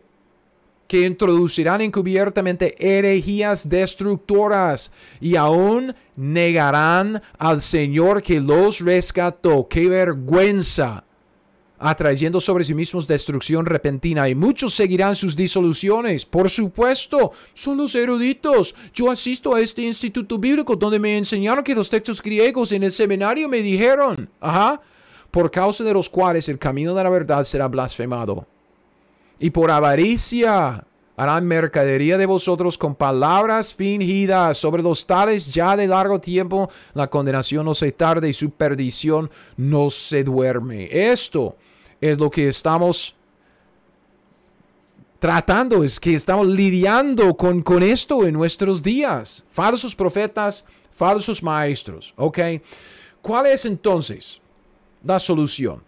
que 0.87 1.05
introducirán 1.05 1.81
encubiertamente 1.81 2.75
herejías 2.77 3.67
destructoras 3.67 4.91
y 5.19 5.35
aún 5.35 5.95
negarán 6.15 7.21
al 7.39 7.61
Señor 7.61 8.21
que 8.21 8.39
los 8.39 8.79
rescató. 8.79 9.67
¡Qué 9.67 9.87
vergüenza! 9.87 11.03
Atrayendo 11.85 12.39
sobre 12.39 12.63
sí 12.63 12.73
mismos 12.73 13.07
destrucción 13.07 13.65
repentina, 13.65 14.29
y 14.29 14.35
muchos 14.35 14.73
seguirán 14.73 15.17
sus 15.17 15.35
disoluciones. 15.35 16.25
Por 16.25 16.49
supuesto, 16.49 17.33
son 17.53 17.75
los 17.75 17.93
eruditos. 17.93 18.73
Yo 18.93 19.11
asisto 19.11 19.53
a 19.53 19.59
este 19.59 19.81
instituto 19.81 20.37
bíblico 20.37 20.77
donde 20.77 20.97
me 20.97 21.17
enseñaron 21.17 21.61
que 21.61 21.75
los 21.75 21.89
textos 21.89 22.21
griegos 22.21 22.71
en 22.71 22.83
el 22.83 22.91
seminario 22.93 23.49
me 23.49 23.61
dijeron, 23.61 24.29
ajá, 24.39 24.79
por 25.29 25.51
causa 25.51 25.83
de 25.83 25.93
los 25.93 26.07
cuales 26.07 26.47
el 26.47 26.57
camino 26.57 26.93
de 26.93 27.03
la 27.03 27.09
verdad 27.09 27.43
será 27.43 27.67
blasfemado. 27.67 28.47
Y 29.39 29.49
por 29.49 29.69
avaricia 29.69 30.85
harán 31.17 31.45
mercadería 31.45 32.17
de 32.17 32.25
vosotros 32.25 32.77
con 32.77 32.95
palabras 32.95 33.73
fingidas. 33.73 34.57
Sobre 34.57 34.81
los 34.81 35.05
tales 35.05 35.53
ya 35.53 35.75
de 35.75 35.87
largo 35.87 36.21
tiempo 36.21 36.69
la 36.93 37.09
condenación 37.09 37.65
no 37.65 37.73
se 37.73 37.91
tarda 37.91 38.25
y 38.25 38.31
su 38.31 38.51
perdición 38.51 39.29
no 39.57 39.89
se 39.89 40.23
duerme. 40.23 40.87
Esto 40.89 41.57
es 42.11 42.19
lo 42.19 42.29
que 42.29 42.47
estamos 42.49 43.15
tratando, 45.19 45.83
es 45.83 45.99
que 45.99 46.15
estamos 46.15 46.47
lidiando 46.47 47.35
con, 47.35 47.61
con 47.61 47.81
esto 47.81 48.25
en 48.25 48.33
nuestros 48.33 48.83
días. 48.83 49.43
Falsos 49.49 49.95
profetas, 49.95 50.65
falsos 50.91 51.41
maestros, 51.41 52.13
¿ok? 52.17 52.39
¿Cuál 53.21 53.45
es 53.45 53.65
entonces 53.65 54.41
la 55.01 55.17
solución? 55.19 55.81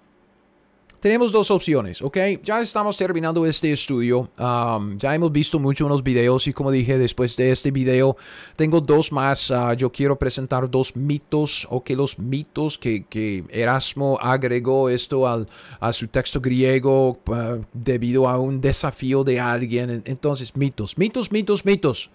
Tenemos 1.06 1.32
dos 1.32 1.52
opciones, 1.52 2.02
¿ok? 2.02 2.18
Ya 2.44 2.60
estamos 2.62 2.98
terminando 2.98 3.46
este 3.46 3.72
estudio. 3.72 4.28
Um, 4.39 4.98
ya 4.98 5.13
hemos 5.13 5.32
visto 5.32 5.60
mucho 5.60 5.86
unos 5.86 6.02
videos 6.02 6.48
y 6.48 6.52
como 6.52 6.72
dije, 6.72 6.98
después 6.98 7.38
de 7.38 7.52
este 7.52 7.70
video 7.70 8.18
tengo 8.56 8.82
dos 8.82 9.12
más. 9.12 9.52
Uh, 9.52 9.74
yo 9.78 9.91
quiero 9.91 10.18
presentar 10.18 10.68
dos 10.68 10.96
mitos, 10.96 11.68
o 11.70 11.84
que 11.84 11.96
los 11.96 12.18
mitos 12.18 12.80
que, 12.80 13.06
que 13.06 13.44
Erasmo 13.50 14.18
agregó 14.20 14.89
esto 14.89 15.28
al, 15.28 15.48
a 15.80 15.94
su 15.94 16.08
texto 16.08 16.41
griego 16.41 17.20
uh, 17.28 17.63
debido 17.72 18.28
a 18.28 18.39
un 18.39 18.60
desafío 18.60 19.24
de 19.24 19.39
alguien. 19.39 20.02
Entonces, 20.06 20.56
mitos, 20.56 20.98
mitos, 20.98 21.32
mitos, 21.32 21.63
mitos. 21.65 22.10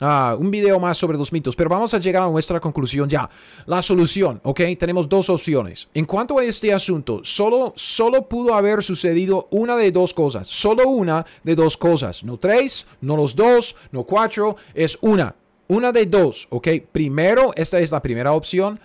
Ah, 0.00 0.36
un 0.38 0.50
video 0.50 0.80
más 0.80 0.98
sobre 0.98 1.16
los 1.16 1.32
mitos, 1.32 1.54
pero 1.54 1.70
vamos 1.70 1.94
a 1.94 1.98
llegar 1.98 2.22
a 2.24 2.28
nuestra 2.28 2.58
conclusión 2.58 3.08
ya. 3.08 3.28
La 3.66 3.80
solución, 3.80 4.40
¿ok? 4.42 4.60
Tenemos 4.78 5.08
dos 5.08 5.30
opciones. 5.30 5.88
En 5.94 6.04
cuanto 6.04 6.38
a 6.38 6.44
este 6.44 6.72
asunto, 6.72 7.20
solo, 7.22 7.72
solo 7.76 8.28
pudo 8.28 8.54
haber 8.54 8.82
sucedido 8.82 9.46
una 9.50 9.76
de 9.76 9.92
dos 9.92 10.12
cosas. 10.12 10.48
Solo 10.48 10.88
una 10.88 11.24
de 11.44 11.54
dos 11.54 11.76
cosas. 11.76 12.24
No 12.24 12.38
tres, 12.38 12.86
no 13.00 13.16
los 13.16 13.36
dos, 13.36 13.76
no 13.92 14.02
cuatro, 14.02 14.56
es 14.74 14.98
una. 15.00 15.36
Una 15.68 15.92
de 15.92 16.06
dos, 16.06 16.48
¿ok? 16.50 16.68
Primero, 16.90 17.52
esta 17.54 17.78
es 17.78 17.92
la 17.92 18.02
primera 18.02 18.32
opción. 18.32 18.80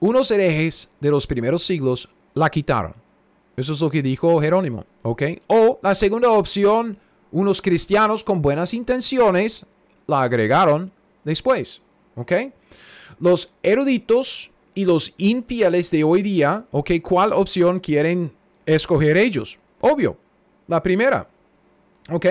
Unos 0.00 0.30
herejes 0.32 0.90
de 1.00 1.10
los 1.10 1.26
primeros 1.26 1.64
siglos 1.64 2.08
la 2.34 2.50
quitaron. 2.50 2.94
Eso 3.56 3.72
es 3.72 3.80
lo 3.80 3.88
que 3.88 4.02
dijo 4.02 4.40
Jerónimo, 4.40 4.84
¿ok? 5.02 5.22
O 5.46 5.78
la 5.80 5.94
segunda 5.94 6.30
opción, 6.30 6.98
unos 7.30 7.62
cristianos 7.62 8.24
con 8.24 8.42
buenas 8.42 8.74
intenciones 8.74 9.64
la 10.06 10.22
agregaron 10.22 10.90
después. 11.24 11.80
¿Ok? 12.16 12.32
Los 13.20 13.52
eruditos 13.62 14.50
y 14.74 14.84
los 14.84 15.14
infieles 15.16 15.90
de 15.90 16.04
hoy 16.04 16.22
día, 16.22 16.64
¿ok? 16.70 16.92
¿Cuál 17.02 17.32
opción 17.32 17.80
quieren 17.80 18.32
escoger 18.66 19.16
ellos? 19.16 19.58
Obvio, 19.80 20.16
la 20.66 20.82
primera. 20.82 21.28
¿Ok? 22.10 22.26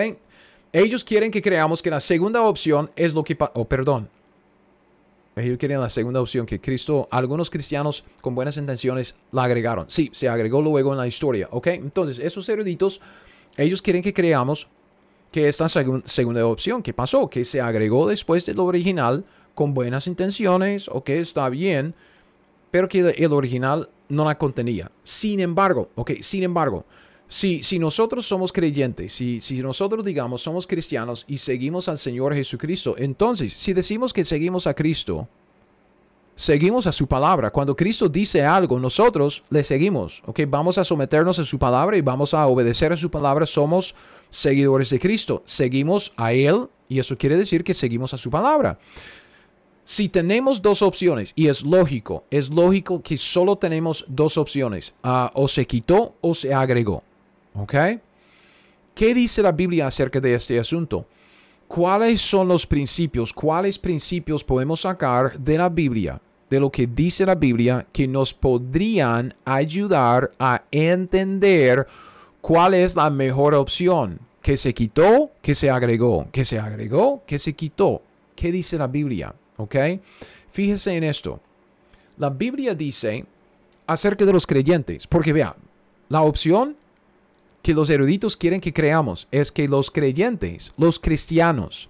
Ellos 0.71 1.03
quieren 1.03 1.31
que 1.31 1.41
creamos 1.41 1.81
que 1.81 1.89
la 1.89 1.99
segunda 1.99 2.41
opción 2.41 2.91
es 2.95 3.13
lo 3.13 3.23
que... 3.23 3.37
Oh, 3.53 3.65
perdón. 3.65 4.09
Ellos 5.35 5.57
quieren 5.57 5.79
la 5.79 5.89
segunda 5.89 6.21
opción 6.21 6.45
que 6.45 6.59
Cristo, 6.59 7.07
algunos 7.09 7.49
cristianos 7.49 8.03
con 8.21 8.35
buenas 8.35 8.57
intenciones 8.57 9.15
la 9.31 9.43
agregaron. 9.43 9.85
Sí, 9.87 10.09
se 10.13 10.29
agregó 10.29 10.61
luego 10.61 10.91
en 10.91 10.97
la 10.97 11.07
historia. 11.07 11.47
¿Ok? 11.51 11.67
Entonces, 11.67 12.19
esos 12.19 12.47
eruditos, 12.49 13.01
ellos 13.57 13.81
quieren 13.81 14.03
que 14.03 14.13
creamos 14.13 14.67
que 15.33 15.47
esta 15.47 15.67
segunda 15.67 16.45
opción 16.45 16.83
que 16.83 16.93
pasó, 16.93 17.27
que 17.27 17.43
se 17.43 17.59
agregó 17.59 18.07
después 18.07 18.45
del 18.45 18.59
original 18.59 19.25
con 19.55 19.73
buenas 19.73 20.05
intenciones 20.05 20.87
o 20.87 21.03
que 21.03 21.19
está 21.19 21.49
bien, 21.49 21.95
pero 22.69 22.87
que 22.87 22.99
el 22.99 23.33
original 23.33 23.89
no 24.09 24.25
la 24.25 24.37
contenía. 24.37 24.91
Sin 25.03 25.39
embargo, 25.39 25.89
ok, 25.95 26.11
sin 26.21 26.43
embargo, 26.43 26.85
si, 27.27 27.63
si 27.63 27.79
nosotros 27.79 28.27
somos 28.27 28.53
creyentes, 28.53 29.11
si, 29.11 29.41
si 29.41 29.63
nosotros 29.63 30.05
digamos 30.05 30.43
somos 30.43 30.67
cristianos 30.67 31.25
y 31.27 31.39
seguimos 31.39 31.89
al 31.89 31.97
Señor 31.97 32.35
Jesucristo, 32.35 32.93
entonces, 32.99 33.53
si 33.53 33.73
decimos 33.73 34.13
que 34.13 34.23
seguimos 34.23 34.67
a 34.67 34.75
Cristo, 34.75 35.27
seguimos 36.35 36.87
a 36.87 36.91
su 36.91 37.07
palabra. 37.07 37.51
Cuando 37.51 37.75
Cristo 37.75 38.09
dice 38.09 38.43
algo, 38.43 38.79
nosotros 38.79 39.43
le 39.49 39.63
seguimos. 39.63 40.21
¿ok? 40.25 40.41
Vamos 40.47 40.77
a 40.77 40.83
someternos 40.83 41.39
a 41.39 41.45
su 41.45 41.59
palabra 41.59 41.97
y 41.97 42.01
vamos 42.01 42.33
a 42.33 42.47
obedecer 42.47 42.91
a 42.93 42.97
su 42.97 43.09
palabra. 43.09 43.45
Somos 43.45 43.95
seguidores 44.29 44.89
de 44.89 44.99
Cristo. 44.99 45.43
Seguimos 45.45 46.13
a 46.17 46.33
Él 46.33 46.67
y 46.89 46.99
eso 46.99 47.17
quiere 47.17 47.37
decir 47.37 47.63
que 47.63 47.73
seguimos 47.73 48.13
a 48.13 48.17
su 48.17 48.29
palabra. 48.29 48.79
Si 49.85 50.07
tenemos 50.07 50.61
dos 50.61 50.81
opciones, 50.81 51.33
y 51.35 51.49
es 51.49 51.63
lógico, 51.63 52.23
es 52.31 52.49
lógico 52.49 53.01
que 53.01 53.17
solo 53.17 53.57
tenemos 53.57 54.05
dos 54.07 54.37
opciones, 54.37 54.93
uh, 55.03 55.27
o 55.33 55.47
se 55.49 55.67
quitó 55.67 56.15
o 56.21 56.33
se 56.33 56.53
agregó. 56.53 57.03
¿Ok? 57.53 57.75
¿Qué 58.95 59.13
dice 59.13 59.41
la 59.41 59.51
Biblia 59.51 59.87
acerca 59.87 60.21
de 60.21 60.35
este 60.35 60.57
asunto? 60.57 61.05
¿Cuáles 61.67 62.21
son 62.21 62.47
los 62.47 62.67
principios? 62.67 63.33
¿Cuáles 63.33 63.79
principios 63.79 64.43
podemos 64.43 64.81
sacar 64.81 65.39
de 65.39 65.57
la 65.57 65.69
Biblia? 65.69 66.21
De 66.49 66.59
lo 66.59 66.71
que 66.71 66.85
dice 66.85 67.25
la 67.25 67.35
Biblia 67.35 67.85
que 67.91 68.07
nos 68.07 68.33
podrían 68.33 69.33
ayudar 69.43 70.31
a 70.37 70.61
entender 70.71 71.87
cuál 72.41 72.75
es 72.75 72.95
la 72.95 73.09
mejor 73.09 73.55
opción. 73.55 74.19
¿Qué 74.41 74.57
se 74.57 74.73
quitó? 74.73 75.31
¿Qué 75.41 75.55
se 75.55 75.69
agregó? 75.69 76.27
¿Qué 76.31 76.45
se 76.45 76.59
agregó? 76.59 77.23
¿Qué 77.25 77.39
se 77.39 77.53
quitó? 77.53 78.01
¿Qué 78.35 78.51
dice 78.51 78.77
la 78.77 78.87
Biblia? 78.87 79.33
¿Ok? 79.57 79.75
Fíjese 80.51 80.95
en 80.95 81.05
esto. 81.05 81.39
La 82.17 82.29
Biblia 82.29 82.75
dice 82.75 83.25
acerca 83.87 84.25
de 84.25 84.33
los 84.33 84.45
creyentes, 84.45 85.07
porque 85.07 85.33
vea, 85.33 85.55
la 86.09 86.21
opción 86.21 86.75
que 87.63 87.73
los 87.73 87.89
eruditos 87.89 88.37
quieren 88.37 88.59
que 88.59 88.73
creamos 88.73 89.27
es 89.31 89.51
que 89.51 89.67
los 89.67 89.89
creyentes, 89.89 90.73
los 90.77 90.99
cristianos, 90.99 91.89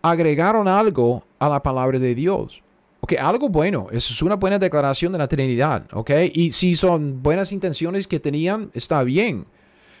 agregaron 0.00 0.68
algo 0.68 1.24
a 1.40 1.48
la 1.48 1.62
palabra 1.62 1.98
de 1.98 2.14
Dios. 2.14 2.62
Ok, 3.00 3.14
algo 3.20 3.48
bueno, 3.48 3.88
eso 3.90 4.12
es 4.12 4.22
una 4.22 4.36
buena 4.36 4.58
declaración 4.58 5.10
de 5.10 5.18
la 5.18 5.26
Trinidad, 5.26 5.86
ok, 5.92 6.10
y 6.32 6.52
si 6.52 6.74
son 6.74 7.22
buenas 7.22 7.50
intenciones 7.50 8.06
que 8.06 8.20
tenían, 8.20 8.70
está 8.72 9.02
bien. 9.02 9.44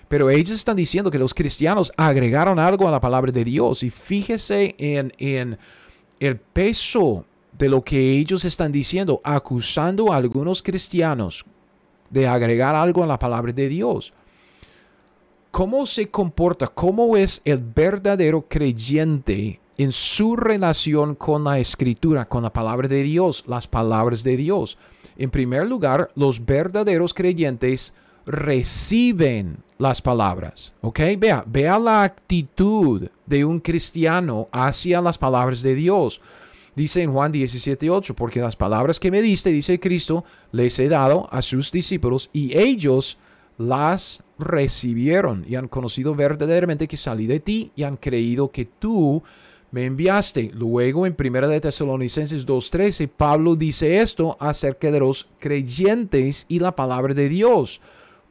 Pero 0.06 0.30
ellos 0.30 0.50
están 0.50 0.76
diciendo 0.76 1.10
que 1.10 1.18
los 1.18 1.34
cristianos 1.34 1.92
agregaron 1.96 2.58
algo 2.58 2.86
a 2.86 2.90
la 2.90 3.00
palabra 3.00 3.32
de 3.32 3.44
Dios 3.44 3.82
y 3.82 3.90
fíjese 3.90 4.74
en, 4.78 5.12
en 5.18 5.58
el 6.20 6.36
peso 6.36 7.24
de 7.58 7.68
lo 7.68 7.82
que 7.82 7.98
ellos 8.18 8.44
están 8.44 8.70
diciendo, 8.70 9.20
acusando 9.24 10.12
a 10.12 10.16
algunos 10.16 10.62
cristianos 10.62 11.44
de 12.08 12.26
agregar 12.26 12.74
algo 12.74 13.02
a 13.02 13.06
la 13.06 13.18
palabra 13.18 13.52
de 13.52 13.68
Dios 13.68 14.12
cómo 15.50 15.86
se 15.86 16.08
comporta, 16.10 16.68
cómo 16.68 17.16
es 17.16 17.40
el 17.44 17.58
verdadero 17.58 18.46
creyente 18.48 19.60
en 19.78 19.92
su 19.92 20.36
relación 20.36 21.14
con 21.14 21.44
la 21.44 21.58
escritura, 21.58 22.26
con 22.26 22.42
la 22.42 22.52
palabra 22.52 22.86
de 22.86 23.02
Dios, 23.02 23.44
las 23.46 23.66
palabras 23.66 24.22
de 24.22 24.36
Dios. 24.36 24.76
En 25.16 25.30
primer 25.30 25.66
lugar, 25.66 26.10
los 26.14 26.44
verdaderos 26.44 27.14
creyentes 27.14 27.94
reciben 28.26 29.58
las 29.78 30.02
palabras. 30.02 30.72
¿Ok? 30.82 31.00
Vea, 31.18 31.42
vea 31.46 31.78
la 31.78 32.02
actitud 32.02 33.08
de 33.26 33.44
un 33.44 33.60
cristiano 33.60 34.48
hacia 34.52 35.00
las 35.00 35.16
palabras 35.16 35.62
de 35.62 35.74
Dios. 35.74 36.20
Dice 36.76 37.02
en 37.02 37.12
Juan 37.12 37.32
17:8, 37.32 38.14
porque 38.14 38.40
las 38.40 38.56
palabras 38.56 39.00
que 39.00 39.10
me 39.10 39.22
diste, 39.22 39.50
dice 39.50 39.80
Cristo, 39.80 40.24
les 40.52 40.78
he 40.78 40.88
dado 40.88 41.28
a 41.32 41.42
sus 41.42 41.72
discípulos 41.72 42.30
y 42.32 42.56
ellos 42.56 43.18
las 43.60 44.22
recibieron 44.38 45.44
y 45.46 45.54
han 45.54 45.68
conocido 45.68 46.14
verdaderamente 46.14 46.88
que 46.88 46.96
salí 46.96 47.26
de 47.26 47.40
ti 47.40 47.70
y 47.76 47.82
han 47.82 47.98
creído 47.98 48.50
que 48.50 48.64
tú 48.64 49.22
me 49.70 49.84
enviaste. 49.84 50.50
Luego 50.54 51.06
en 51.06 51.14
1 51.18 51.48
de 51.48 51.60
Tesalonicenses 51.60 52.46
2.13, 52.46 53.10
Pablo 53.14 53.54
dice 53.56 53.98
esto 53.98 54.38
acerca 54.40 54.90
de 54.90 55.00
los 55.00 55.28
creyentes 55.38 56.46
y 56.48 56.58
la 56.58 56.74
palabra 56.74 57.12
de 57.12 57.28
Dios. 57.28 57.82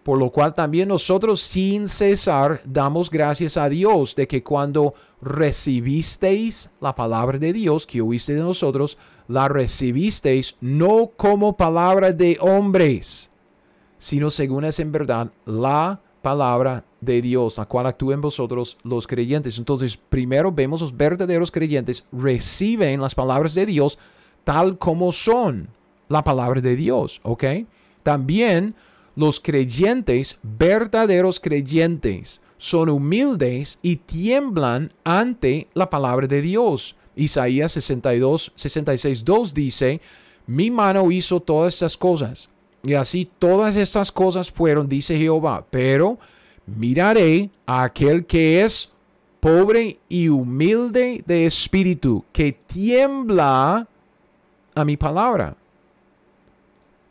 Por 0.02 0.18
lo 0.18 0.32
cual 0.32 0.56
también 0.56 0.88
nosotros 0.88 1.42
sin 1.42 1.88
cesar 1.88 2.62
damos 2.66 3.12
gracias 3.12 3.56
a 3.56 3.70
Dios 3.70 4.16
de 4.16 4.28
que 4.28 4.42
cuando 4.42 4.96
recibisteis 5.22 6.72
la 6.82 6.96
palabra 6.96 7.38
de 7.38 7.54
Dios 7.54 7.86
que 7.86 8.02
oíste 8.02 8.34
de 8.34 8.42
nosotros, 8.42 8.98
la 9.28 9.48
recibisteis 9.48 10.56
no 10.60 11.12
como 11.16 11.56
palabra 11.56 12.12
de 12.12 12.40
hombres, 12.42 13.29
sino 14.00 14.32
según 14.32 14.66
es 14.66 14.80
en 14.80 14.92
verdad 14.92 15.32
la 15.46 16.02
palabra 16.24 16.84
de 17.02 17.22
Dios, 17.22 17.58
la 17.58 17.66
cual 17.66 17.86
actúa 17.86 18.14
en 18.14 18.22
vosotros 18.22 18.78
los 18.84 19.06
creyentes. 19.06 19.58
Entonces, 19.58 19.98
primero 19.98 20.52
vemos 20.52 20.82
los 20.82 20.96
verdaderos 20.96 21.52
creyentes 21.52 22.04
reciben 22.12 23.02
las 23.02 23.16
palabras 23.16 23.54
de 23.54 23.66
Dios 23.66 24.00
tal 24.44 24.78
como 24.78 25.12
son 25.12 25.70
la 26.08 26.24
palabra 26.24 26.60
de 26.60 26.76
Dios, 26.76 27.22
¿ok? 27.24 27.44
También 28.04 28.74
los 29.16 29.40
creyentes, 29.40 30.40
verdaderos 30.42 31.40
creyentes, 31.40 32.42
son 32.58 32.90
humildes 32.90 33.80
y 33.82 33.98
tiemblan 33.98 34.92
ante 35.04 35.68
la 35.74 35.90
palabra 35.90 36.28
de 36.28 36.42
Dios. 36.42 36.96
Isaías 37.16 37.74
62, 37.74 38.54
66, 38.56 39.24
2 39.24 39.54
dice, 39.54 40.02
mi 40.48 40.72
mano 40.72 41.12
hizo 41.12 41.40
todas 41.40 41.74
estas 41.74 41.96
cosas. 41.98 42.50
Y 42.84 42.94
así 42.94 43.30
todas 43.40 43.76
estas 43.76 44.12
cosas 44.12 44.50
fueron, 44.52 44.88
dice 44.88 45.18
Jehová, 45.18 45.66
pero 45.70 46.18
miraré 46.66 47.50
a 47.66 47.84
aquel 47.84 48.26
que 48.26 48.64
es 48.64 48.92
pobre 49.40 50.00
y 50.08 50.28
humilde 50.30 51.24
de 51.26 51.46
espíritu, 51.46 52.24
que 52.32 52.52
tiembla 52.52 53.88
a 54.76 54.86
mi 54.86 54.98
palabra. 54.98 55.56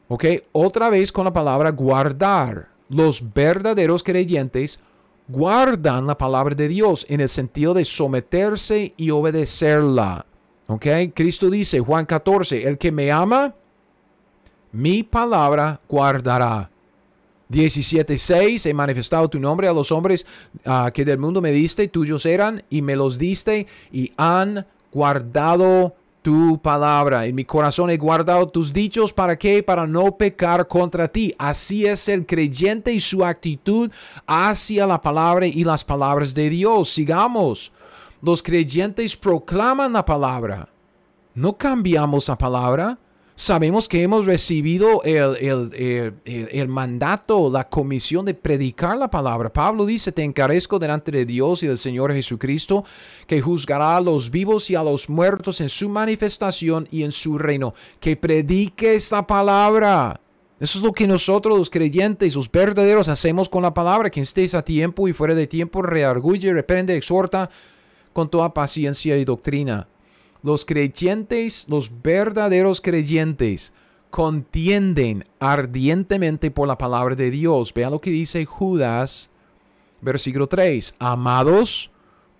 Ok, 0.08 0.24
otra 0.52 0.88
vez 0.88 1.12
con 1.12 1.24
la 1.24 1.32
palabra 1.32 1.70
guardar. 1.70 2.68
Los 2.88 3.34
verdaderos 3.34 4.02
creyentes 4.02 4.80
guardan 5.28 6.06
la 6.06 6.16
palabra 6.16 6.54
de 6.54 6.68
Dios 6.68 7.04
en 7.10 7.20
el 7.20 7.28
sentido 7.28 7.74
de 7.74 7.84
someterse 7.84 8.94
y 8.96 9.10
obedecerla. 9.10 10.24
¿Ok? 10.66 10.86
Cristo 11.14 11.50
dice, 11.50 11.80
Juan 11.80 12.06
14, 12.06 12.66
el 12.66 12.78
que 12.78 12.92
me 12.92 13.12
ama, 13.12 13.54
mi 14.72 15.02
palabra 15.02 15.80
guardará. 15.88 16.70
17.6, 17.50 18.66
he 18.66 18.74
manifestado 18.74 19.28
tu 19.28 19.40
nombre 19.40 19.68
a 19.68 19.72
los 19.72 19.90
hombres 19.90 20.26
ah, 20.66 20.90
que 20.92 21.04
del 21.04 21.18
mundo 21.18 21.40
me 21.40 21.50
diste, 21.50 21.88
tuyos 21.88 22.26
eran, 22.26 22.62
y 22.68 22.82
me 22.82 22.94
los 22.94 23.16
diste, 23.18 23.66
y 23.90 24.12
han 24.18 24.66
guardado 24.92 25.94
tu 26.20 26.60
palabra. 26.60 27.24
En 27.24 27.34
mi 27.34 27.44
corazón 27.44 27.88
he 27.90 27.96
guardado 27.96 28.48
tus 28.48 28.72
dichos. 28.72 29.12
¿Para 29.14 29.38
qué? 29.38 29.62
Para 29.62 29.86
no 29.86 30.16
pecar 30.16 30.68
contra 30.68 31.08
ti. 31.08 31.34
Así 31.38 31.86
es 31.86 32.08
el 32.08 32.26
creyente 32.26 32.92
y 32.92 33.00
su 33.00 33.24
actitud 33.24 33.90
hacia 34.26 34.86
la 34.86 35.00
palabra 35.00 35.46
y 35.46 35.64
las 35.64 35.84
palabras 35.84 36.34
de 36.34 36.50
Dios. 36.50 36.90
Sigamos. 36.90 37.72
Los 38.20 38.42
creyentes 38.42 39.16
proclaman 39.16 39.92
la 39.92 40.04
palabra. 40.04 40.68
No 41.34 41.56
cambiamos 41.56 42.28
la 42.28 42.36
palabra 42.36 42.98
sabemos 43.38 43.88
que 43.88 44.02
hemos 44.02 44.26
recibido 44.26 45.00
el, 45.04 46.68
mandato, 46.68 47.48
la 47.48 47.68
comisión 47.68 48.24
de 48.24 48.34
predicar 48.34 48.98
la 48.98 49.08
palabra. 49.08 49.52
Pablo 49.52 49.86
dice, 49.86 50.10
te 50.10 50.24
encarezco 50.24 50.80
delante 50.80 51.12
de 51.12 51.24
Dios 51.24 51.62
y 51.62 51.68
del 51.68 51.78
Señor 51.78 52.12
Jesucristo, 52.12 52.84
que 53.28 53.40
juzgará 53.40 53.96
a 53.96 54.00
los 54.00 54.32
vivos 54.32 54.68
y 54.70 54.74
a 54.74 54.82
los 54.82 55.08
muertos 55.08 55.60
en 55.60 55.68
su 55.68 55.88
manifestación 55.88 56.88
y 56.90 57.04
en 57.04 57.12
su 57.12 57.38
reino, 57.38 57.74
que 58.00 58.16
predique 58.16 58.96
esta 58.96 59.24
palabra. 59.24 60.20
Eso 60.58 60.80
es 60.80 60.84
lo 60.84 60.92
que 60.92 61.06
nosotros 61.06 61.56
los 61.56 61.70
creyentes, 61.70 62.34
los 62.34 62.50
verdaderos, 62.50 63.08
hacemos 63.08 63.48
con 63.48 63.62
la 63.62 63.72
palabra. 63.72 64.10
Quien 64.10 64.24
estés 64.24 64.56
a 64.56 64.62
tiempo 64.62 65.06
y 65.06 65.12
fuera 65.12 65.36
de 65.36 65.46
tiempo, 65.46 65.80
reargulle, 65.80 66.52
reprende, 66.52 66.96
exhorta 66.96 67.48
con 68.12 68.28
toda 68.28 68.52
paciencia 68.52 69.16
y 69.16 69.24
doctrina. 69.24 69.86
Los 70.42 70.64
creyentes, 70.64 71.66
los 71.68 72.02
verdaderos 72.02 72.80
creyentes, 72.80 73.72
contienden 74.10 75.26
ardientemente 75.38 76.50
por 76.50 76.68
la 76.68 76.78
palabra 76.78 77.14
de 77.14 77.30
Dios. 77.30 77.72
Vea 77.74 77.90
lo 77.90 78.00
que 78.00 78.10
dice 78.10 78.44
Judas, 78.44 79.30
versículo 80.00 80.46
3. 80.46 80.94
Amados, 80.98 81.90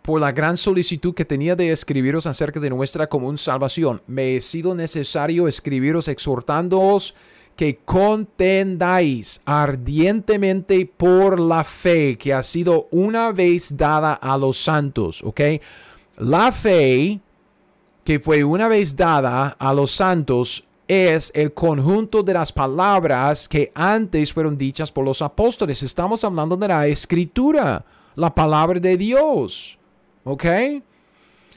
por 0.03 0.21
la 0.21 0.33
gran 0.33 0.57
solicitud 0.57 1.15
que 1.15 1.25
tenía 1.25 1.55
de 1.55 1.71
escribiros 1.71 2.27
acerca 2.27 2.61
de 2.61 2.71
nuestra 2.71 3.09
común 3.09 3.37
salvación, 3.37 4.01
me 4.07 4.37
he 4.37 4.41
sido 4.41 4.75
necesario 4.75 5.47
escribiros 5.47 6.09
exhortándoos 6.09 7.15
que 7.57 7.77
contendáis 7.85 9.41
ardientemente 9.45 10.87
por 10.87 11.41
la 11.41 11.65
fe 11.65 12.17
que 12.17 12.33
ha 12.33 12.43
sido 12.43 12.87
una 12.93 13.33
vez 13.33 13.77
dada 13.77 14.15
a 14.15 14.39
los 14.39 14.57
santos, 14.57 15.23
¿ok? 15.25 15.41
La 16.19 16.53
fe 16.53 17.21
que 18.09 18.19
fue 18.19 18.43
una 18.43 18.69
vez 18.69 18.97
dada 18.97 19.55
a 19.59 19.75
los 19.75 19.91
santos 19.91 20.65
es 20.87 21.31
el 21.35 21.53
conjunto 21.53 22.23
de 22.23 22.33
las 22.33 22.51
palabras 22.51 23.47
que 23.47 23.71
antes 23.75 24.33
fueron 24.33 24.57
dichas 24.57 24.91
por 24.91 25.05
los 25.05 25.21
apóstoles. 25.21 25.83
Estamos 25.83 26.25
hablando 26.25 26.57
de 26.57 26.69
la 26.69 26.87
escritura, 26.87 27.85
la 28.15 28.35
palabra 28.35 28.81
de 28.81 28.97
Dios. 28.97 29.77
¿Ok? 30.25 30.47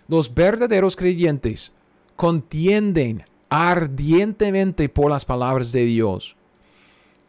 Los 0.09 0.33
verdaderos 0.33 0.97
creyentes 0.97 1.71
contienden 2.17 3.23
ardientemente 3.47 4.89
por 4.89 5.09
las 5.09 5.23
palabras 5.23 5.71
de 5.71 5.85
Dios. 5.85 6.35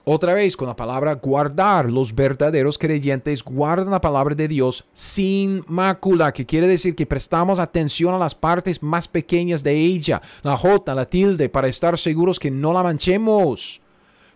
Otra 0.05 0.35
vez 0.35 0.57
con 0.57 0.67
la 0.67 0.75
palabra 0.75 1.15
guardar, 1.15 1.89
los 1.89 2.13
verdaderos 2.13 2.77
creyentes 2.77 3.45
guardan 3.45 3.93
la 3.93 4.01
palabra 4.01 4.35
de 4.35 4.49
Dios 4.49 4.85
sin 4.93 5.65
mácula, 5.69 6.33
que 6.33 6.45
quiere 6.45 6.67
decir 6.67 6.97
que 6.97 7.07
prestamos 7.07 7.61
atención 7.61 8.13
a 8.13 8.19
las 8.19 8.35
partes 8.35 8.83
más 8.83 9.07
pequeñas 9.07 9.63
de 9.63 9.77
ella, 9.77 10.21
la 10.43 10.57
J, 10.57 10.93
la 10.97 11.05
tilde, 11.05 11.49
para 11.49 11.69
estar 11.69 11.97
seguros 11.97 12.41
que 12.41 12.51
no 12.51 12.73
la 12.73 12.83
manchemos. 12.83 13.81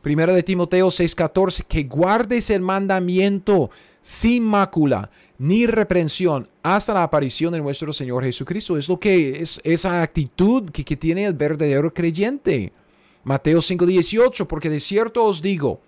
Primero 0.02 0.32
de 0.34 0.44
Timoteo 0.44 0.86
6:14, 0.86 1.64
que 1.66 1.82
guardes 1.82 2.50
el 2.50 2.60
mandamiento 2.60 3.70
sin 4.00 4.44
mácula 4.44 5.10
ni 5.36 5.66
reprensión 5.66 6.48
hasta 6.62 6.94
la 6.94 7.02
aparición 7.02 7.52
de 7.52 7.60
nuestro 7.60 7.92
Señor 7.92 8.22
Jesucristo. 8.22 8.76
Es 8.76 8.88
lo 8.88 9.00
que 9.00 9.40
es 9.40 9.60
esa 9.64 10.00
actitud 10.00 10.70
que, 10.70 10.84
que 10.84 10.96
tiene 10.96 11.24
el 11.24 11.34
verdadero 11.34 11.92
creyente. 11.92 12.72
Mateo 13.26 13.60
5:18, 13.60 14.46
porque 14.46 14.70
de 14.70 14.78
cierto 14.78 15.24
os 15.24 15.42
digo, 15.42 15.80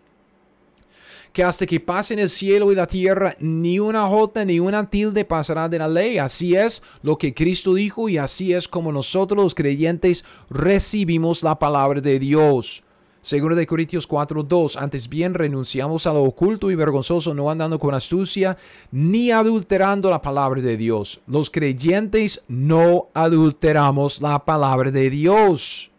que 1.32 1.44
hasta 1.44 1.66
que 1.66 1.78
pasen 1.78 2.18
el 2.18 2.28
cielo 2.28 2.72
y 2.72 2.74
la 2.74 2.88
tierra, 2.88 3.36
ni 3.38 3.78
una 3.78 4.08
jota 4.08 4.44
ni 4.44 4.58
una 4.58 4.90
tilde 4.90 5.24
pasará 5.24 5.68
de 5.68 5.78
la 5.78 5.86
ley. 5.86 6.18
Así 6.18 6.56
es 6.56 6.82
lo 7.00 7.16
que 7.16 7.32
Cristo 7.32 7.74
dijo 7.74 8.08
y 8.08 8.18
así 8.18 8.52
es 8.52 8.66
como 8.66 8.90
nosotros 8.90 9.40
los 9.40 9.54
creyentes 9.54 10.24
recibimos 10.50 11.44
la 11.44 11.56
palabra 11.56 12.00
de 12.00 12.18
Dios. 12.18 12.82
Segundo 13.22 13.54
de 13.54 13.68
Corintios 13.68 14.08
4:2, 14.08 14.76
antes 14.76 15.08
bien 15.08 15.32
renunciamos 15.32 16.08
a 16.08 16.12
lo 16.12 16.24
oculto 16.24 16.72
y 16.72 16.74
vergonzoso, 16.74 17.34
no 17.34 17.52
andando 17.52 17.78
con 17.78 17.94
astucia, 17.94 18.56
ni 18.90 19.30
adulterando 19.30 20.10
la 20.10 20.20
palabra 20.20 20.60
de 20.60 20.76
Dios. 20.76 21.20
Los 21.28 21.50
creyentes 21.50 22.42
no 22.48 23.10
adulteramos 23.14 24.20
la 24.20 24.44
palabra 24.44 24.90
de 24.90 25.08
Dios. 25.08 25.92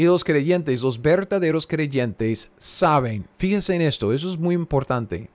Y 0.00 0.04
los 0.04 0.24
creyentes, 0.24 0.80
los 0.80 1.02
verdaderos 1.02 1.66
creyentes, 1.66 2.50
saben, 2.56 3.26
fíjense 3.36 3.74
en 3.74 3.82
esto, 3.82 4.14
eso 4.14 4.30
es 4.30 4.38
muy 4.38 4.54
importante, 4.54 5.28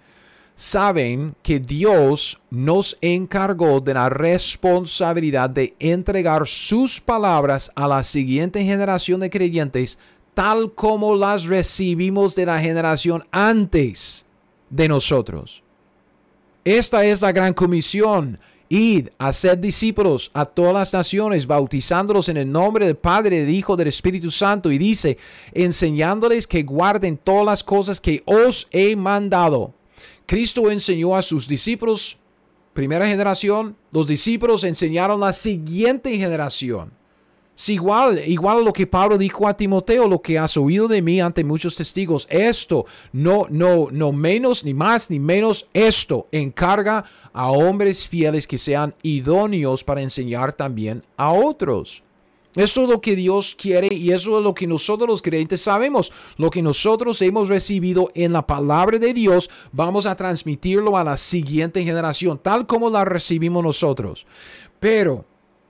saben 0.56 1.36
que 1.44 1.60
Dios 1.60 2.42
nos 2.50 2.98
encargó 3.00 3.80
de 3.80 3.94
la 3.94 4.10
responsabilidad 4.10 5.52
de 5.52 5.76
entregar 5.78 6.48
sus 6.48 7.00
palabras 7.00 7.72
a 7.76 7.88
la 7.88 8.02
siguiente 8.02 8.64
generación 8.64 9.20
de 9.20 9.30
creyentes 9.30 10.00
tal 10.34 10.74
como 10.74 11.16
las 11.16 11.46
recibimos 11.46 12.34
de 12.34 12.48
la 12.48 12.60
generación 12.60 13.24
antes 13.30 14.26
de 14.72 14.88
nosotros. 14.88 15.62
Esta 16.64 17.06
es 17.06 17.22
la 17.22 17.32
gran 17.32 17.54
comisión 17.54 18.40
Id, 18.70 19.10
ser 19.32 19.60
discípulos 19.60 20.32
a 20.34 20.46
todas 20.46 20.74
las 20.74 20.94
naciones, 20.94 21.46
bautizándolos 21.46 22.30
en 22.30 22.38
el 22.38 22.52
nombre 22.52 22.86
del 22.86 22.96
Padre, 22.96 23.42
del 23.42 23.54
Hijo, 23.54 23.76
del 23.76 23.88
Espíritu 23.88 24.32
Santo. 24.32 24.72
Y 24.72 24.78
dice, 24.78 25.18
enseñándoles 25.54 26.48
que 26.48 26.64
guarden 26.64 27.18
todas 27.18 27.46
las 27.46 27.64
cosas 27.64 28.02
que 28.02 28.24
os 28.26 28.68
he 28.72 28.96
mandado. 28.96 29.74
Cristo 30.26 30.72
enseñó 30.72 31.16
a 31.16 31.22
sus 31.22 31.48
discípulos, 31.48 32.18
primera 32.74 33.08
generación, 33.08 33.76
los 33.92 34.08
discípulos 34.08 34.64
enseñaron 34.64 35.22
a 35.22 35.28
la 35.28 35.34
siguiente 35.34 36.18
generación. 36.18 36.92
Es 37.58 37.70
igual, 37.70 38.22
igual 38.28 38.66
lo 38.66 38.74
que 38.74 38.86
Pablo 38.86 39.18
dijo 39.18 39.48
a 39.48 39.56
Timoteo, 39.56 40.10
lo 40.10 40.22
que 40.22 40.38
has 40.38 40.58
oído 40.58 40.90
de 40.90 41.02
mí 41.02 41.22
ante 41.22 41.44
muchos 41.44 41.76
testigos. 41.76 42.28
Esto, 42.30 42.86
no, 43.14 43.46
no, 43.50 43.88
no 43.92 44.12
menos, 44.12 44.66
ni 44.66 44.74
más, 44.74 45.10
ni 45.10 45.20
menos, 45.20 45.68
esto 45.74 46.28
encarga 46.34 47.06
a 47.32 47.52
hombres 47.52 48.08
fieles 48.08 48.46
que 48.46 48.58
sean 48.58 48.94
idóneos 49.04 49.86
para 49.86 50.02
enseñar 50.02 50.54
también 50.54 51.04
a 51.16 51.32
otros. 51.32 52.04
Esto 52.56 52.84
es 52.84 52.90
lo 52.90 53.02
que 53.02 53.16
Dios 53.16 53.56
quiere 53.58 53.94
y 53.94 54.12
eso 54.12 54.38
es 54.38 54.44
lo 54.44 54.54
que 54.54 54.68
nosotros 54.68 55.10
los 55.10 55.22
creyentes 55.22 55.62
sabemos. 55.62 56.12
Lo 56.38 56.50
que 56.50 56.62
nosotros 56.62 57.22
hemos 57.22 57.48
recibido 57.48 58.12
en 58.16 58.34
la 58.34 58.46
palabra 58.46 58.98
de 58.98 59.14
Dios, 59.14 59.50
vamos 59.72 60.06
a 60.06 60.16
transmitirlo 60.16 60.98
a 60.98 61.04
la 61.04 61.18
siguiente 61.18 61.84
generación, 61.84 62.40
tal 62.42 62.66
como 62.66 62.90
la 62.90 63.04
recibimos 63.04 63.64
nosotros. 63.64 64.26
Pero 64.80 65.26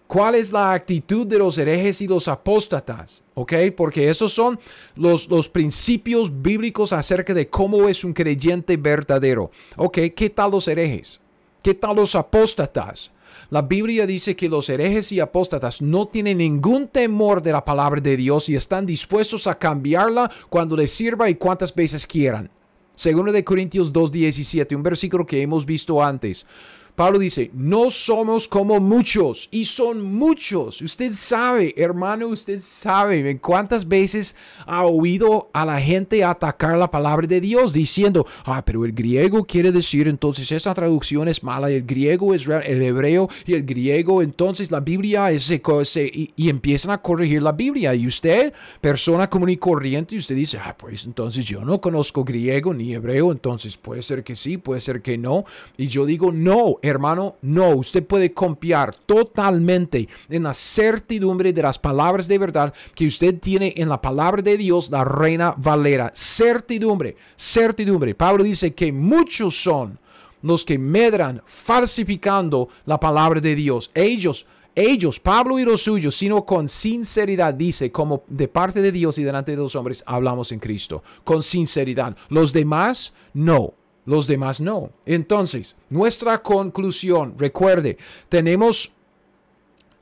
¿Cuál 0.08 0.36
es 0.36 0.52
la 0.52 0.72
actitud 0.72 1.26
de 1.26 1.40
los 1.40 1.58
herejes 1.58 2.02
y 2.02 2.08
los 2.08 2.28
apóstatas? 2.28 3.24
¿Ok? 3.34 3.54
Porque 3.76 4.10
esos 4.10 4.32
son 4.32 4.60
los, 4.96 5.28
los 5.30 5.50
principios 5.50 6.42
bíblicos 6.42 6.94
acerca 6.94 7.34
de 7.34 7.50
cómo 7.50 7.90
es 7.90 8.04
un 8.04 8.14
creyente 8.14 8.78
verdadero. 8.78 9.50
¿Ok? 9.78 9.98
¿Qué 10.16 10.30
tal 10.30 10.52
los 10.52 10.68
herejes? 10.68 11.20
¿Qué 11.64 11.74
tal 11.74 11.96
los 11.96 12.16
apóstatas? 12.16 13.12
La 13.50 13.64
Biblia 13.64 14.06
dice 14.06 14.36
que 14.36 14.48
los 14.48 14.70
herejes 14.70 15.12
y 15.12 15.20
apóstatas 15.20 15.82
no 15.82 16.08
tienen 16.08 16.38
ningún 16.38 16.88
temor 16.88 17.42
de 17.42 17.52
la 17.52 17.66
palabra 17.66 18.00
de 18.00 18.16
Dios 18.16 18.50
y 18.50 18.56
están 18.56 18.86
dispuestos 18.86 19.48
a 19.48 19.56
cambiarla 19.56 20.32
cuando 20.50 20.78
les 20.78 20.92
sirva 20.92 21.30
y 21.30 21.36
cuantas 21.36 21.74
veces 21.74 22.06
quieran. 22.06 22.50
Segundo 22.96 23.32
de 23.32 23.44
Corintios 23.44 23.92
2.17, 23.92 24.76
un 24.76 24.84
versículo 24.84 25.26
que 25.26 25.42
hemos 25.42 25.66
visto 25.66 26.02
antes. 26.02 26.46
Pablo 26.96 27.20
dice, 27.20 27.52
no 27.54 27.90
somos 27.90 28.48
como 28.48 28.80
muchos 28.80 29.50
y 29.52 29.66
son 29.66 30.02
muchos. 30.02 30.82
Usted 30.82 31.12
sabe, 31.12 31.74
hermano, 31.78 32.28
usted 32.28 32.60
sabe 32.62 33.38
cuántas 33.40 33.88
veces 33.88 34.36
ha 34.66 34.86
oído 34.86 35.50
a 35.52 35.66
la 35.66 35.80
gente 35.82 36.24
atacar 36.24 36.78
la 36.78 36.90
palabra 36.90 37.28
de 37.28 37.42
Dios 37.42 37.74
diciendo, 37.74 38.26
ah, 38.46 38.64
pero 38.66 38.86
el 38.86 38.94
griego 38.94 39.44
quiere 39.44 39.74
decir 39.74 40.08
entonces 40.08 40.52
esa 40.52 40.74
traducción 40.74 41.28
es 41.28 41.44
mala, 41.44 41.70
el 41.70 41.84
griego 41.84 42.34
es 42.34 42.46
real, 42.46 42.64
el 42.66 42.82
hebreo 42.82 43.28
y 43.46 43.56
el 43.56 43.66
griego, 43.66 44.22
entonces 44.22 44.72
la 44.72 44.80
Biblia 44.80 45.32
es 45.32 45.52
y, 45.52 46.34
y 46.36 46.50
empiezan 46.50 46.92
a 46.92 47.02
corregir 47.02 47.44
la 47.44 47.52
Biblia. 47.52 47.94
Y 47.94 48.08
usted, 48.08 48.54
persona 48.80 49.30
común 49.30 49.50
y 49.50 49.58
corriente, 49.58 50.16
y 50.16 50.20
usted 50.20 50.36
dice, 50.36 50.60
ah, 50.64 50.76
pues 50.78 51.06
entonces 51.06 51.46
yo 51.46 51.66
no 51.66 51.82
conozco 51.82 52.24
griego 52.24 52.74
ni 52.74 52.94
hebreo, 52.94 53.32
entonces 53.32 53.78
puede 53.78 54.02
ser 54.02 54.24
que 54.24 54.36
sí, 54.36 54.58
puede 54.58 54.80
ser 54.80 55.02
que 55.02 55.18
no. 55.18 55.46
Y 55.78 55.88
yo 55.88 56.06
digo, 56.06 56.32
no, 56.32 56.78
hermano, 56.86 57.36
no, 57.42 57.70
usted 57.70 58.06
puede 58.06 58.34
confiar 58.34 58.96
totalmente 58.96 60.08
en 60.30 60.44
la 60.44 60.54
certidumbre 60.54 61.54
de 61.54 61.62
las 61.62 61.80
palabras 61.80 62.28
de 62.28 62.38
verdad 62.38 62.74
que 62.94 63.08
usted 63.08 63.40
tiene 63.40 63.74
en 63.78 63.90
la 63.90 64.02
palabra 64.02 64.42
de 64.42 64.58
Dios, 64.58 64.90
la 64.90 65.04
reina 65.04 65.54
Valera. 65.58 66.12
Certidumbre, 66.16 67.16
certidumbre. 67.38 68.16
Pablo 68.16 68.44
dice 68.44 68.74
que 68.74 68.92
muchos 68.92 69.62
son 69.62 70.00
los 70.42 70.64
que 70.64 70.78
medran 70.78 71.42
falsificando 71.46 72.70
la 72.86 73.00
palabra 73.00 73.42
de 73.42 73.56
Dios. 73.56 73.90
Ellos 73.94 74.46
ellos, 74.76 75.22
Pablo 75.22 75.58
y 75.58 75.64
los 75.64 75.84
suyos, 75.84 76.18
sino 76.18 76.46
con 76.46 76.68
sinceridad, 76.68 77.54
dice, 77.54 77.94
como 77.94 78.24
de 78.28 78.50
parte 78.50 78.82
de 78.82 78.92
Dios 78.92 79.18
y 79.18 79.24
delante 79.24 79.52
de 79.52 79.58
los 79.58 79.74
hombres, 79.78 80.04
hablamos 80.06 80.52
en 80.52 80.60
Cristo, 80.60 81.02
con 81.24 81.44
sinceridad. 81.44 82.18
Los 82.28 82.52
demás, 82.52 83.14
no 83.34 83.74
los 84.06 84.28
demás 84.28 84.62
no. 84.62 84.92
Entonces, 85.06 85.76
nuestra 85.90 86.42
conclusión, 86.42 87.36
recuerde, 87.38 87.98
tenemos 88.30 88.92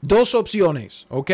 dos 0.01 0.35
opciones, 0.35 1.07
¿ok? 1.09 1.31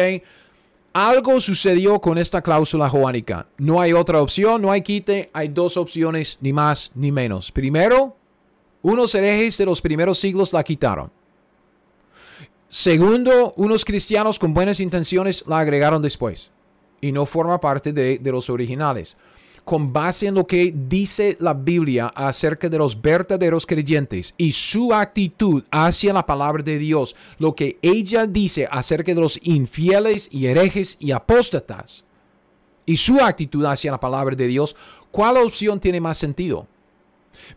Algo 0.93 1.39
sucedió 1.39 1.99
con 1.99 2.17
esta 2.17 2.41
cláusula 2.41 2.89
joánica. 2.89 3.47
No 3.58 3.79
hay 3.79 3.93
otra 3.93 4.21
opción, 4.21 4.62
no 4.62 4.71
hay 4.71 4.82
quite, 4.82 5.29
hay 5.34 5.49
dos 5.49 5.77
opciones, 5.77 6.38
ni 6.41 6.53
más 6.53 6.91
ni 6.95 7.12
menos. 7.12 7.51
Primero, 7.51 8.15
unos 8.82 9.13
herejes 9.13 9.58
de 9.58 9.65
los 9.65 9.82
primeros 9.82 10.19
siglos 10.19 10.53
la 10.53 10.63
quitaron. 10.63 11.12
Segundo, 12.69 13.53
unos 13.55 13.84
cristianos 13.84 14.38
con 14.38 14.53
buenas 14.53 14.79
intenciones 14.79 15.43
la 15.47 15.60
agregaron 15.60 16.01
después 16.01 16.51
y 17.01 17.12
no 17.12 17.25
forma 17.25 17.60
parte 17.60 17.93
de, 17.93 18.19
de 18.19 18.32
los 18.32 18.49
originales 18.49 19.17
con 19.63 19.93
base 19.93 20.27
en 20.27 20.35
lo 20.35 20.45
que 20.47 20.73
dice 20.75 21.37
la 21.39 21.53
Biblia 21.53 22.07
acerca 22.15 22.69
de 22.69 22.77
los 22.77 22.99
verdaderos 23.01 23.65
creyentes 23.65 24.33
y 24.37 24.51
su 24.51 24.93
actitud 24.93 25.63
hacia 25.71 26.13
la 26.13 26.25
palabra 26.25 26.63
de 26.63 26.77
Dios, 26.77 27.15
lo 27.37 27.55
que 27.55 27.77
ella 27.81 28.25
dice 28.25 28.67
acerca 28.69 29.13
de 29.13 29.21
los 29.21 29.39
infieles 29.43 30.29
y 30.31 30.47
herejes 30.47 30.97
y 30.99 31.11
apóstatas, 31.11 32.03
y 32.85 32.97
su 32.97 33.19
actitud 33.19 33.65
hacia 33.65 33.91
la 33.91 33.99
palabra 33.99 34.35
de 34.35 34.47
Dios, 34.47 34.75
¿cuál 35.11 35.37
opción 35.37 35.79
tiene 35.79 36.01
más 36.01 36.17
sentido? 36.17 36.67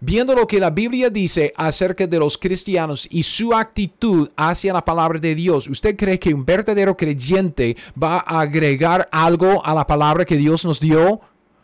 Viendo 0.00 0.34
lo 0.34 0.46
que 0.46 0.60
la 0.60 0.70
Biblia 0.70 1.10
dice 1.10 1.52
acerca 1.56 2.06
de 2.06 2.18
los 2.18 2.38
cristianos 2.38 3.06
y 3.10 3.22
su 3.22 3.54
actitud 3.54 4.28
hacia 4.36 4.72
la 4.72 4.84
palabra 4.84 5.18
de 5.18 5.34
Dios, 5.34 5.68
¿usted 5.68 5.96
cree 5.96 6.18
que 6.18 6.34
un 6.34 6.44
verdadero 6.44 6.96
creyente 6.96 7.76
va 8.00 8.16
a 8.18 8.40
agregar 8.40 9.08
algo 9.12 9.64
a 9.64 9.74
la 9.74 9.86
palabra 9.86 10.24
que 10.24 10.36
Dios 10.36 10.64
nos 10.64 10.80
dio? 10.80 11.20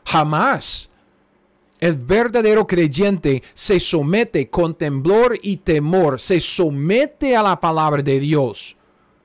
Jamás. 0.08 0.88
El 1.78 1.94
verdadero 1.96 2.66
creyente 2.66 3.42
se 3.52 3.78
somete 3.78 4.48
con 4.48 4.74
temblor 4.74 5.38
y 5.42 5.58
temor, 5.58 6.18
se 6.18 6.40
somete 6.40 7.36
a 7.36 7.42
la 7.42 7.60
palabra 7.60 8.02
de 8.02 8.18
Dios. 8.18 8.74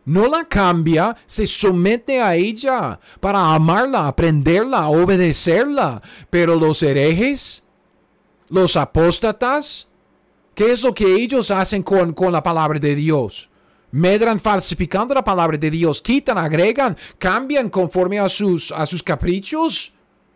No 0.05 0.27
la 0.27 0.43
cambia, 0.43 1.15
se 1.25 1.47
somete 1.47 2.21
a 2.21 2.35
ella 2.35 2.99
para 3.21 3.55
amarla, 3.55 4.09
aprenderla, 4.09 4.89
obedecerla. 4.89 6.01
Pero 6.29 6.55
los 6.55 6.83
herejes, 6.83 7.63
los 8.49 8.75
apóstatas, 8.75 9.87
¿qué 10.53 10.73
es 10.73 10.83
lo 10.83 10.93
que 10.93 11.15
ellos 11.15 11.49
hacen 11.49 11.81
con, 11.81 12.13
con 12.13 12.33
la 12.33 12.43
palabra 12.43 12.77
de 12.77 12.95
Dios? 12.95 13.49
medran 13.91 14.39
falsificando 14.39 15.13
la 15.13 15.23
palabra 15.23 15.55
de 15.55 15.69
Dios, 15.69 16.01
quitan, 16.01 16.35
agregan, 16.39 16.97
cambian 17.19 17.69
conforme 17.69 18.17
a 18.19 18.27
sus, 18.27 18.71
a 18.71 18.87
sus 18.87 19.03
caprichos. 19.03 19.93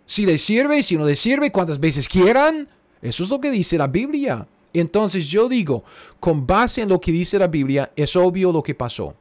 Si 0.08 0.26
les 0.26 0.41
sirve, 0.41 0.82
si 0.82 0.98
no 0.98 1.06
les 1.06 1.20
sirve, 1.20 1.52
cuantas 1.52 1.80
veces 1.80 2.08
quieran. 2.08 2.67
Eso 3.02 3.26
es 3.26 3.30
lo 3.30 3.39
que 3.39 3.52
dice 3.52 3.78
la 3.78 3.88
Biblia. 3.88 4.48
Entonces 4.74 5.28
yo 5.28 5.50
digo, 5.50 5.84
con 6.20 6.48
base 6.48 6.82
en 6.82 6.89
lo 6.89 7.00
que 7.00 7.12
dice 7.12 7.38
la 7.38 7.46
Biblia, 7.48 7.91
es 7.96 8.15
obvio 8.15 8.52
lo 8.52 8.63
que 8.63 8.74
pasó. 8.74 9.13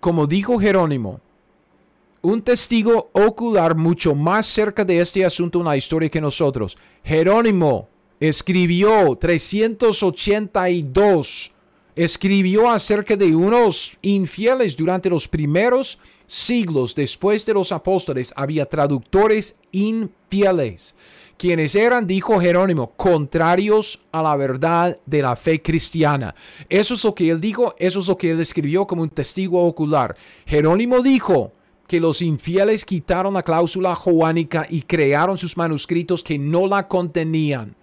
Como 0.00 0.26
dijo 0.26 0.58
Jerónimo, 0.58 1.20
un 2.22 2.42
testigo 2.42 3.10
ocular 3.12 3.76
mucho 3.76 4.12
más 4.14 4.46
cerca 4.46 4.84
de 4.84 5.00
este 5.00 5.24
asunto 5.24 5.60
en 5.60 5.66
la 5.66 5.76
historia 5.76 6.08
que 6.08 6.20
nosotros. 6.20 6.76
Jerónimo 7.04 7.88
escribió 8.18 9.14
382, 9.14 11.52
escribió 11.94 12.68
acerca 12.70 13.14
de 13.14 13.36
unos 13.36 13.92
infieles 14.00 14.74
durante 14.76 15.10
los 15.10 15.28
primeros 15.28 15.98
siglos 16.26 16.94
después 16.94 17.46
de 17.46 17.54
los 17.54 17.72
apóstoles 17.72 18.32
había 18.36 18.66
traductores 18.66 19.58
infieles, 19.72 20.94
quienes 21.36 21.74
eran, 21.74 22.06
dijo 22.06 22.40
Jerónimo, 22.40 22.92
contrarios 22.96 24.00
a 24.12 24.22
la 24.22 24.36
verdad 24.36 24.98
de 25.06 25.22
la 25.22 25.36
fe 25.36 25.60
cristiana. 25.60 26.34
Eso 26.68 26.94
es 26.94 27.04
lo 27.04 27.14
que 27.14 27.30
él 27.30 27.40
dijo, 27.40 27.74
eso 27.78 28.00
es 28.00 28.08
lo 28.08 28.16
que 28.16 28.30
él 28.30 28.40
escribió 28.40 28.86
como 28.86 29.02
un 29.02 29.10
testigo 29.10 29.62
ocular. 29.62 30.16
Jerónimo 30.46 31.00
dijo 31.02 31.52
que 31.86 32.00
los 32.00 32.22
infieles 32.22 32.84
quitaron 32.84 33.34
la 33.34 33.42
cláusula 33.42 33.94
joánica 33.94 34.66
y 34.68 34.82
crearon 34.82 35.38
sus 35.38 35.56
manuscritos 35.56 36.22
que 36.22 36.38
no 36.38 36.66
la 36.66 36.88
contenían. 36.88 37.76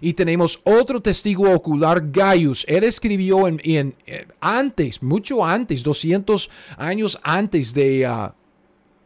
Y 0.00 0.14
tenemos 0.14 0.60
otro 0.64 1.00
testigo 1.00 1.50
ocular, 1.50 2.10
Gaius. 2.10 2.64
Él 2.68 2.84
escribió 2.84 3.48
en, 3.48 3.60
eh, 3.64 4.26
antes, 4.40 5.02
mucho 5.02 5.44
antes, 5.44 5.82
200 5.82 6.50
años 6.76 7.18
antes 7.22 7.74
de, 7.74 8.06
ah, 8.06 8.34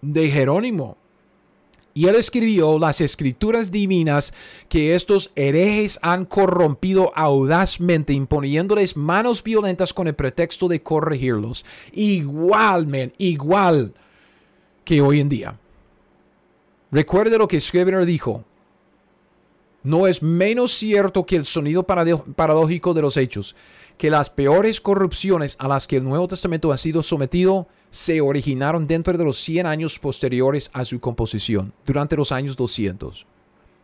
de 0.00 0.30
Jerónimo. 0.30 0.96
Y 1.98 2.06
él 2.06 2.14
escribió 2.14 2.78
las 2.78 3.00
escrituras 3.00 3.72
divinas 3.72 4.32
que 4.68 4.94
estos 4.94 5.32
herejes 5.34 5.98
han 6.00 6.26
corrompido 6.26 7.10
audazmente, 7.16 8.12
imponiéndoles 8.12 8.96
manos 8.96 9.42
violentas 9.42 9.92
con 9.92 10.06
el 10.06 10.14
pretexto 10.14 10.68
de 10.68 10.80
corregirlos. 10.80 11.64
Igual, 11.92 13.12
igual 13.18 13.94
que 14.84 15.00
hoy 15.00 15.18
en 15.18 15.28
día. 15.28 15.58
Recuerde 16.92 17.36
lo 17.36 17.48
que 17.48 17.60
Scrivener 17.60 18.06
dijo 18.06 18.44
no 19.82 20.06
es 20.06 20.22
menos 20.22 20.72
cierto 20.72 21.24
que 21.24 21.36
el 21.36 21.46
sonido 21.46 21.84
paradójico 21.84 22.94
de 22.94 23.02
los 23.02 23.16
hechos, 23.16 23.54
que 23.96 24.10
las 24.10 24.30
peores 24.30 24.80
corrupciones 24.80 25.56
a 25.58 25.68
las 25.68 25.86
que 25.86 25.96
el 25.96 26.04
Nuevo 26.04 26.28
Testamento 26.28 26.72
ha 26.72 26.76
sido 26.76 27.02
sometido 27.02 27.68
se 27.90 28.20
originaron 28.20 28.86
dentro 28.86 29.16
de 29.16 29.24
los 29.24 29.38
100 29.38 29.66
años 29.66 29.98
posteriores 29.98 30.70
a 30.72 30.84
su 30.84 31.00
composición, 31.00 31.72
durante 31.84 32.16
los 32.16 32.32
años 32.32 32.56
200. 32.56 33.26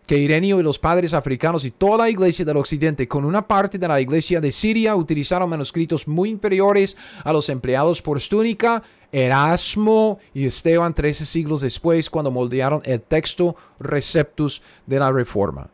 Que 0.07 0.18
Irenio 0.18 0.61
y 0.61 0.62
los 0.62 0.78
padres 0.78 1.14
africanos 1.14 1.64
y 1.64 1.70
toda 1.70 1.96
la 1.96 2.11
iglesia 2.11 2.44
del 2.44 2.59
occidente, 2.59 3.09
con 3.09 3.24
una 3.24 3.48
parte 3.48 3.78
de 3.78 3.88
la 3.88 4.02
iglesia 4.02 4.38
de 4.38 4.52
Siria, 4.52 4.94
utilizaron 4.94 5.48
manuscritos 5.48 6.07
muy 6.07 6.28
inferiores 6.28 6.94
a 7.24 7.33
los 7.33 7.48
empleados 7.48 8.02
por 8.02 8.20
Stúnica, 8.20 8.83
Erasmo 9.11 10.18
y 10.35 10.44
Esteban 10.44 10.92
13 10.92 11.25
siglos 11.25 11.62
después, 11.62 12.10
cuando 12.10 12.31
moldearon 12.31 12.83
el 12.85 13.00
texto 13.00 13.56
Receptus 13.79 14.60
de 14.87 14.98
la 14.98 15.10
Reforma. 15.10 15.71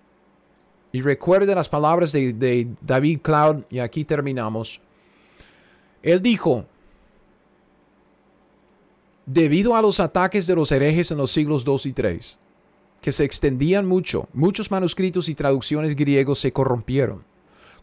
Y 0.93 1.01
recuerde 1.01 1.55
las 1.55 1.68
palabras 1.68 2.12
de, 2.12 2.68
David 2.80 3.20
Cloud, 3.22 3.64
y 3.70 3.78
aquí 3.78 4.05
terminamos. 4.05 4.80
Él 6.03 6.20
dijo, 6.20 6.64
debido 9.24 9.76
a 9.76 9.82
los 9.82 10.01
ataques 10.01 10.47
de 10.47 10.57
los 10.57 10.72
herejes 10.72 11.11
en 11.11 11.18
los 11.18 11.30
siglos 11.30 11.64
2 11.64 11.86
y 11.86 11.93
3, 11.93 12.38
que 13.01 13.12
se 13.12 13.24
extendían 13.24 13.86
mucho, 13.86 14.28
muchos 14.32 14.70
manuscritos 14.70 15.28
y 15.28 15.34
traducciones 15.34 15.95
griegos 15.95 16.41
se 16.41 16.53
corrompieron. 16.53 17.24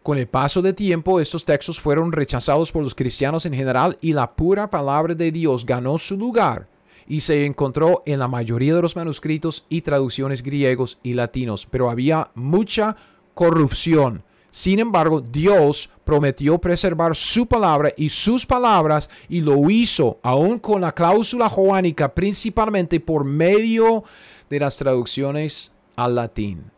Con 0.04 0.18
el 0.18 0.28
paso 0.28 0.62
de 0.62 0.74
tiempo, 0.74 1.20
estos 1.20 1.44
textos 1.44 1.80
fueron 1.80 2.12
rechazados 2.12 2.72
por 2.72 2.84
los 2.84 2.96
cristianos 2.96 3.46
en 3.46 3.54
general 3.54 3.98
y 4.02 4.14
la 4.14 4.36
pura 4.36 4.70
palabra 4.70 5.16
de 5.16 5.32
Dios 5.32 5.66
ganó 5.66 5.98
su 5.98 6.18
lugar 6.18 6.68
y 7.08 7.22
se 7.22 7.46
encontró 7.46 8.04
en 8.06 8.20
la 8.20 8.28
mayoría 8.28 8.76
de 8.76 8.82
los 8.82 8.96
manuscritos 8.96 9.66
y 9.70 9.82
traducciones 9.82 10.44
griegos 10.44 10.98
y 11.04 11.14
latinos, 11.14 11.66
pero 11.70 11.90
había 11.90 12.30
mucha 12.36 12.96
corrupción. 13.34 14.24
Sin 14.50 14.80
embargo, 14.80 15.22
Dios 15.22 15.90
prometió 16.04 16.58
preservar 16.58 17.16
su 17.16 17.46
palabra 17.46 17.94
y 17.96 18.10
sus 18.10 18.46
palabras 18.46 19.10
y 19.30 19.42
lo 19.42 19.70
hizo 19.70 20.20
aún 20.24 20.60
con 20.60 20.82
la 20.82 20.92
cláusula 20.92 21.50
joánica, 21.50 22.14
principalmente 22.14 23.00
por 23.00 23.24
medio 23.24 24.04
de 24.50 24.60
las 24.60 24.78
traducciones 24.78 25.72
al 25.96 26.16
latín. 26.16 26.72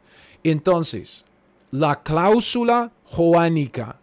Entonces, 0.44 1.24
la 1.72 2.02
cláusula 2.02 2.92
joánica 3.06 4.00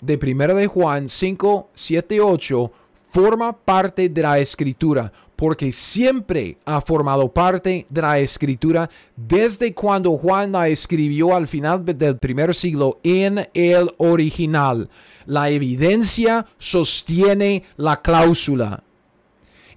de 0.00 0.18
1 0.20 0.54
de 0.54 0.66
Juan 0.66 1.08
5, 1.08 1.70
7, 1.72 2.20
8 2.20 2.72
forma 3.10 3.56
parte 3.56 4.08
de 4.08 4.22
la 4.22 4.38
escritura 4.38 5.12
porque 5.36 5.70
siempre 5.70 6.58
ha 6.64 6.80
formado 6.80 7.28
parte 7.28 7.86
de 7.88 8.02
la 8.02 8.18
escritura 8.18 8.90
desde 9.14 9.74
cuando 9.74 10.16
Juan 10.16 10.52
la 10.52 10.68
escribió 10.68 11.36
al 11.36 11.46
final 11.46 11.84
del 11.84 12.16
primer 12.18 12.54
siglo 12.54 12.98
en 13.02 13.46
el 13.52 13.94
original. 13.98 14.88
La 15.26 15.50
evidencia 15.50 16.46
sostiene 16.56 17.64
la 17.76 18.00
cláusula. 18.00 18.82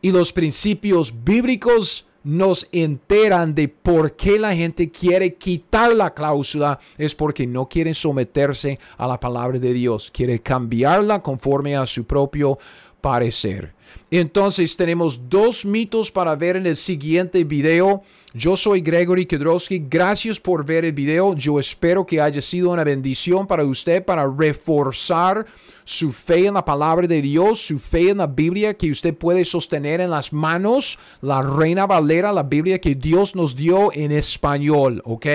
Y 0.02 0.12
los 0.12 0.32
principios 0.32 1.14
bíblicos 1.24 2.06
nos 2.24 2.68
enteran 2.72 3.56
de 3.56 3.68
por 3.68 4.16
qué 4.16 4.38
la 4.40 4.54
gente 4.56 4.90
quiere 4.92 5.36
quitar 5.36 5.96
la 5.96 6.14
cláusula. 6.14 6.80
Es 6.98 7.16
porque 7.16 7.48
no 7.48 7.68
quieren 7.68 7.96
someterse 7.96 8.80
a 8.98 9.08
la 9.08 9.20
palabra 9.20 9.60
de 9.60 9.74
Dios. 9.74 10.12
Quiere 10.14 10.40
cambiarla 10.40 11.22
conforme 11.22 11.76
a 11.76 11.86
su 11.86 12.06
propio 12.06 12.58
parecer. 13.02 13.74
Entonces 14.12 14.76
tenemos 14.76 15.30
dos 15.30 15.66
mitos 15.66 16.12
para 16.12 16.36
ver 16.36 16.56
en 16.56 16.66
el 16.66 16.76
siguiente 16.76 17.44
video. 17.44 18.04
Yo 18.34 18.56
soy 18.56 18.82
Gregory 18.82 19.26
Kedrowski. 19.26 19.86
Gracias 19.90 20.40
por 20.40 20.66
ver 20.66 20.86
el 20.86 20.94
video. 20.94 21.36
Yo 21.36 21.60
espero 21.60 22.06
que 22.06 22.22
haya 22.22 22.42
sido 22.42 22.72
una 22.72 22.84
bendición 22.84 23.48
para 23.48 23.64
usted 23.64 24.04
para 24.04 24.28
reforzar 24.28 25.46
su 25.84 26.12
fe 26.12 26.46
en 26.46 26.54
la 26.54 26.64
palabra 26.64 27.08
de 27.08 27.22
Dios, 27.22 27.60
su 27.66 27.80
fe 27.80 28.12
en 28.12 28.20
la 28.20 28.28
Biblia 28.28 28.76
que 28.76 28.92
usted 28.92 29.16
puede 29.16 29.44
sostener 29.44 30.02
en 30.02 30.12
las 30.12 30.32
manos, 30.32 31.00
la 31.22 31.42
Reina 31.42 31.88
Valera, 31.88 32.32
la 32.32 32.44
Biblia 32.44 32.80
que 32.80 32.94
Dios 32.94 33.36
nos 33.36 33.56
dio 33.56 33.92
en 33.94 34.12
español, 34.12 35.02
¿ok? 35.06 35.26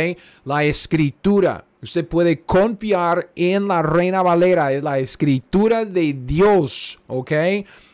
La 0.44 0.62
escritura. 0.62 1.64
Usted 1.84 2.08
puede 2.08 2.40
confiar 2.40 3.30
en 3.36 3.68
la 3.68 3.82
Reina 3.82 4.22
Valera, 4.22 4.72
es 4.72 4.82
la 4.82 4.98
escritura 4.98 5.84
de 5.84 6.14
Dios, 6.14 7.02
¿ok? 7.08 7.30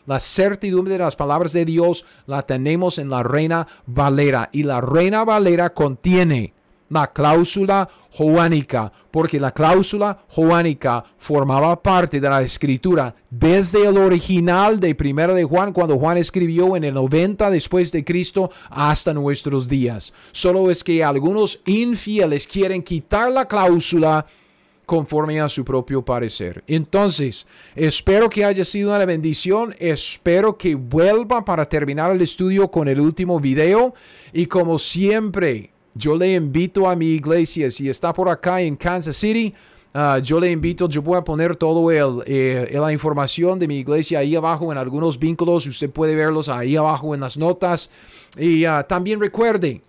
La 0.05 0.17
certidumbre 0.21 0.93
de 0.93 0.99
las 0.99 1.17
palabras 1.17 1.51
de 1.51 1.65
Dios 1.65 2.05
la 2.25 2.41
tenemos 2.41 2.99
en 2.99 3.09
la 3.09 3.21
Reina 3.21 3.67
Valera 3.85 4.47
y 4.53 4.63
la 4.63 4.79
Reina 4.79 5.25
Valera 5.25 5.73
contiene 5.73 6.53
la 6.91 7.07
cláusula 7.07 7.87
joánica, 8.11 8.91
porque 9.09 9.39
la 9.39 9.51
cláusula 9.51 10.25
joánica 10.27 11.03
formaba 11.17 11.81
parte 11.81 12.19
de 12.19 12.29
la 12.29 12.41
escritura 12.41 13.15
desde 13.29 13.87
el 13.87 13.97
original 13.97 14.79
de 14.79 14.93
Primera 14.93 15.33
de 15.33 15.45
Juan, 15.45 15.71
cuando 15.71 15.97
Juan 15.97 16.17
escribió 16.17 16.75
en 16.75 16.83
el 16.83 16.93
90 16.93 17.49
después 17.49 17.91
de 17.93 18.03
Cristo 18.03 18.51
hasta 18.69 19.13
nuestros 19.13 19.69
días. 19.69 20.11
Solo 20.31 20.69
es 20.69 20.83
que 20.83 21.03
algunos 21.03 21.61
infieles 21.65 22.45
quieren 22.45 22.83
quitar 22.83 23.31
la 23.31 23.47
cláusula 23.47 24.25
conforme 24.85 25.39
a 25.39 25.47
su 25.47 25.63
propio 25.63 26.03
parecer. 26.03 26.65
Entonces, 26.67 27.47
espero 27.75 28.29
que 28.29 28.43
haya 28.43 28.65
sido 28.65 28.93
una 28.93 29.05
bendición, 29.05 29.73
espero 29.79 30.57
que 30.57 30.75
vuelva 30.75 31.45
para 31.45 31.63
terminar 31.63 32.11
el 32.11 32.21
estudio 32.21 32.69
con 32.69 32.89
el 32.89 32.99
último 32.99 33.39
video 33.39 33.93
y 34.33 34.47
como 34.47 34.77
siempre, 34.77 35.71
yo 35.93 36.15
le 36.15 36.35
invito 36.35 36.89
a 36.89 36.95
mi 36.95 37.07
iglesia, 37.07 37.69
si 37.69 37.89
está 37.89 38.13
por 38.13 38.29
acá 38.29 38.61
en 38.61 38.75
Kansas 38.75 39.17
City, 39.17 39.53
ah, 39.93 40.19
yo 40.19 40.39
le 40.39 40.49
invito, 40.49 40.87
yo 40.87 41.01
voy 41.01 41.17
a 41.17 41.23
poner 41.23 41.55
todo 41.55 41.91
el, 41.91 42.23
eh, 42.25 42.69
la 42.73 42.91
información 42.91 43.59
de 43.59 43.67
mi 43.67 43.79
iglesia 43.79 44.19
ahí 44.19 44.35
abajo 44.35 44.71
en 44.71 44.77
algunos 44.77 45.19
vínculos. 45.19 45.67
Usted 45.67 45.89
puede 45.89 46.15
verlos 46.15 46.47
ahí 46.47 46.75
abajo 46.75 47.13
en 47.13 47.21
las 47.21 47.37
notas. 47.37 47.89
Y 48.37 48.63
ah, 48.65 48.83
también 48.87 49.19
recuerde, 49.19 49.81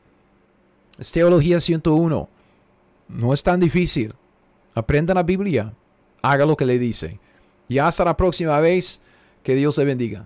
es 0.99 1.13
Teología 1.13 1.61
101. 1.61 2.29
No 3.09 3.33
es 3.33 3.43
tan 3.43 3.61
difícil. 3.61 4.15
Aprenda 4.75 5.15
la 5.15 5.23
Biblia. 5.23 5.73
Haga 6.23 6.47
lo 6.47 6.57
que 6.57 6.65
le 6.65 6.79
dice. 6.79 7.19
Y 7.69 7.79
hasta 7.79 8.05
la 8.05 8.17
próxima 8.17 8.59
vez. 8.61 9.01
Que 9.43 9.57
Dios 9.57 9.77
le 9.77 9.85
bendiga. 9.85 10.25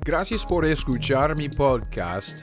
Gracias 0.00 0.46
por 0.46 0.64
escuchar 0.64 1.36
mi 1.36 1.50
podcast 1.50 2.42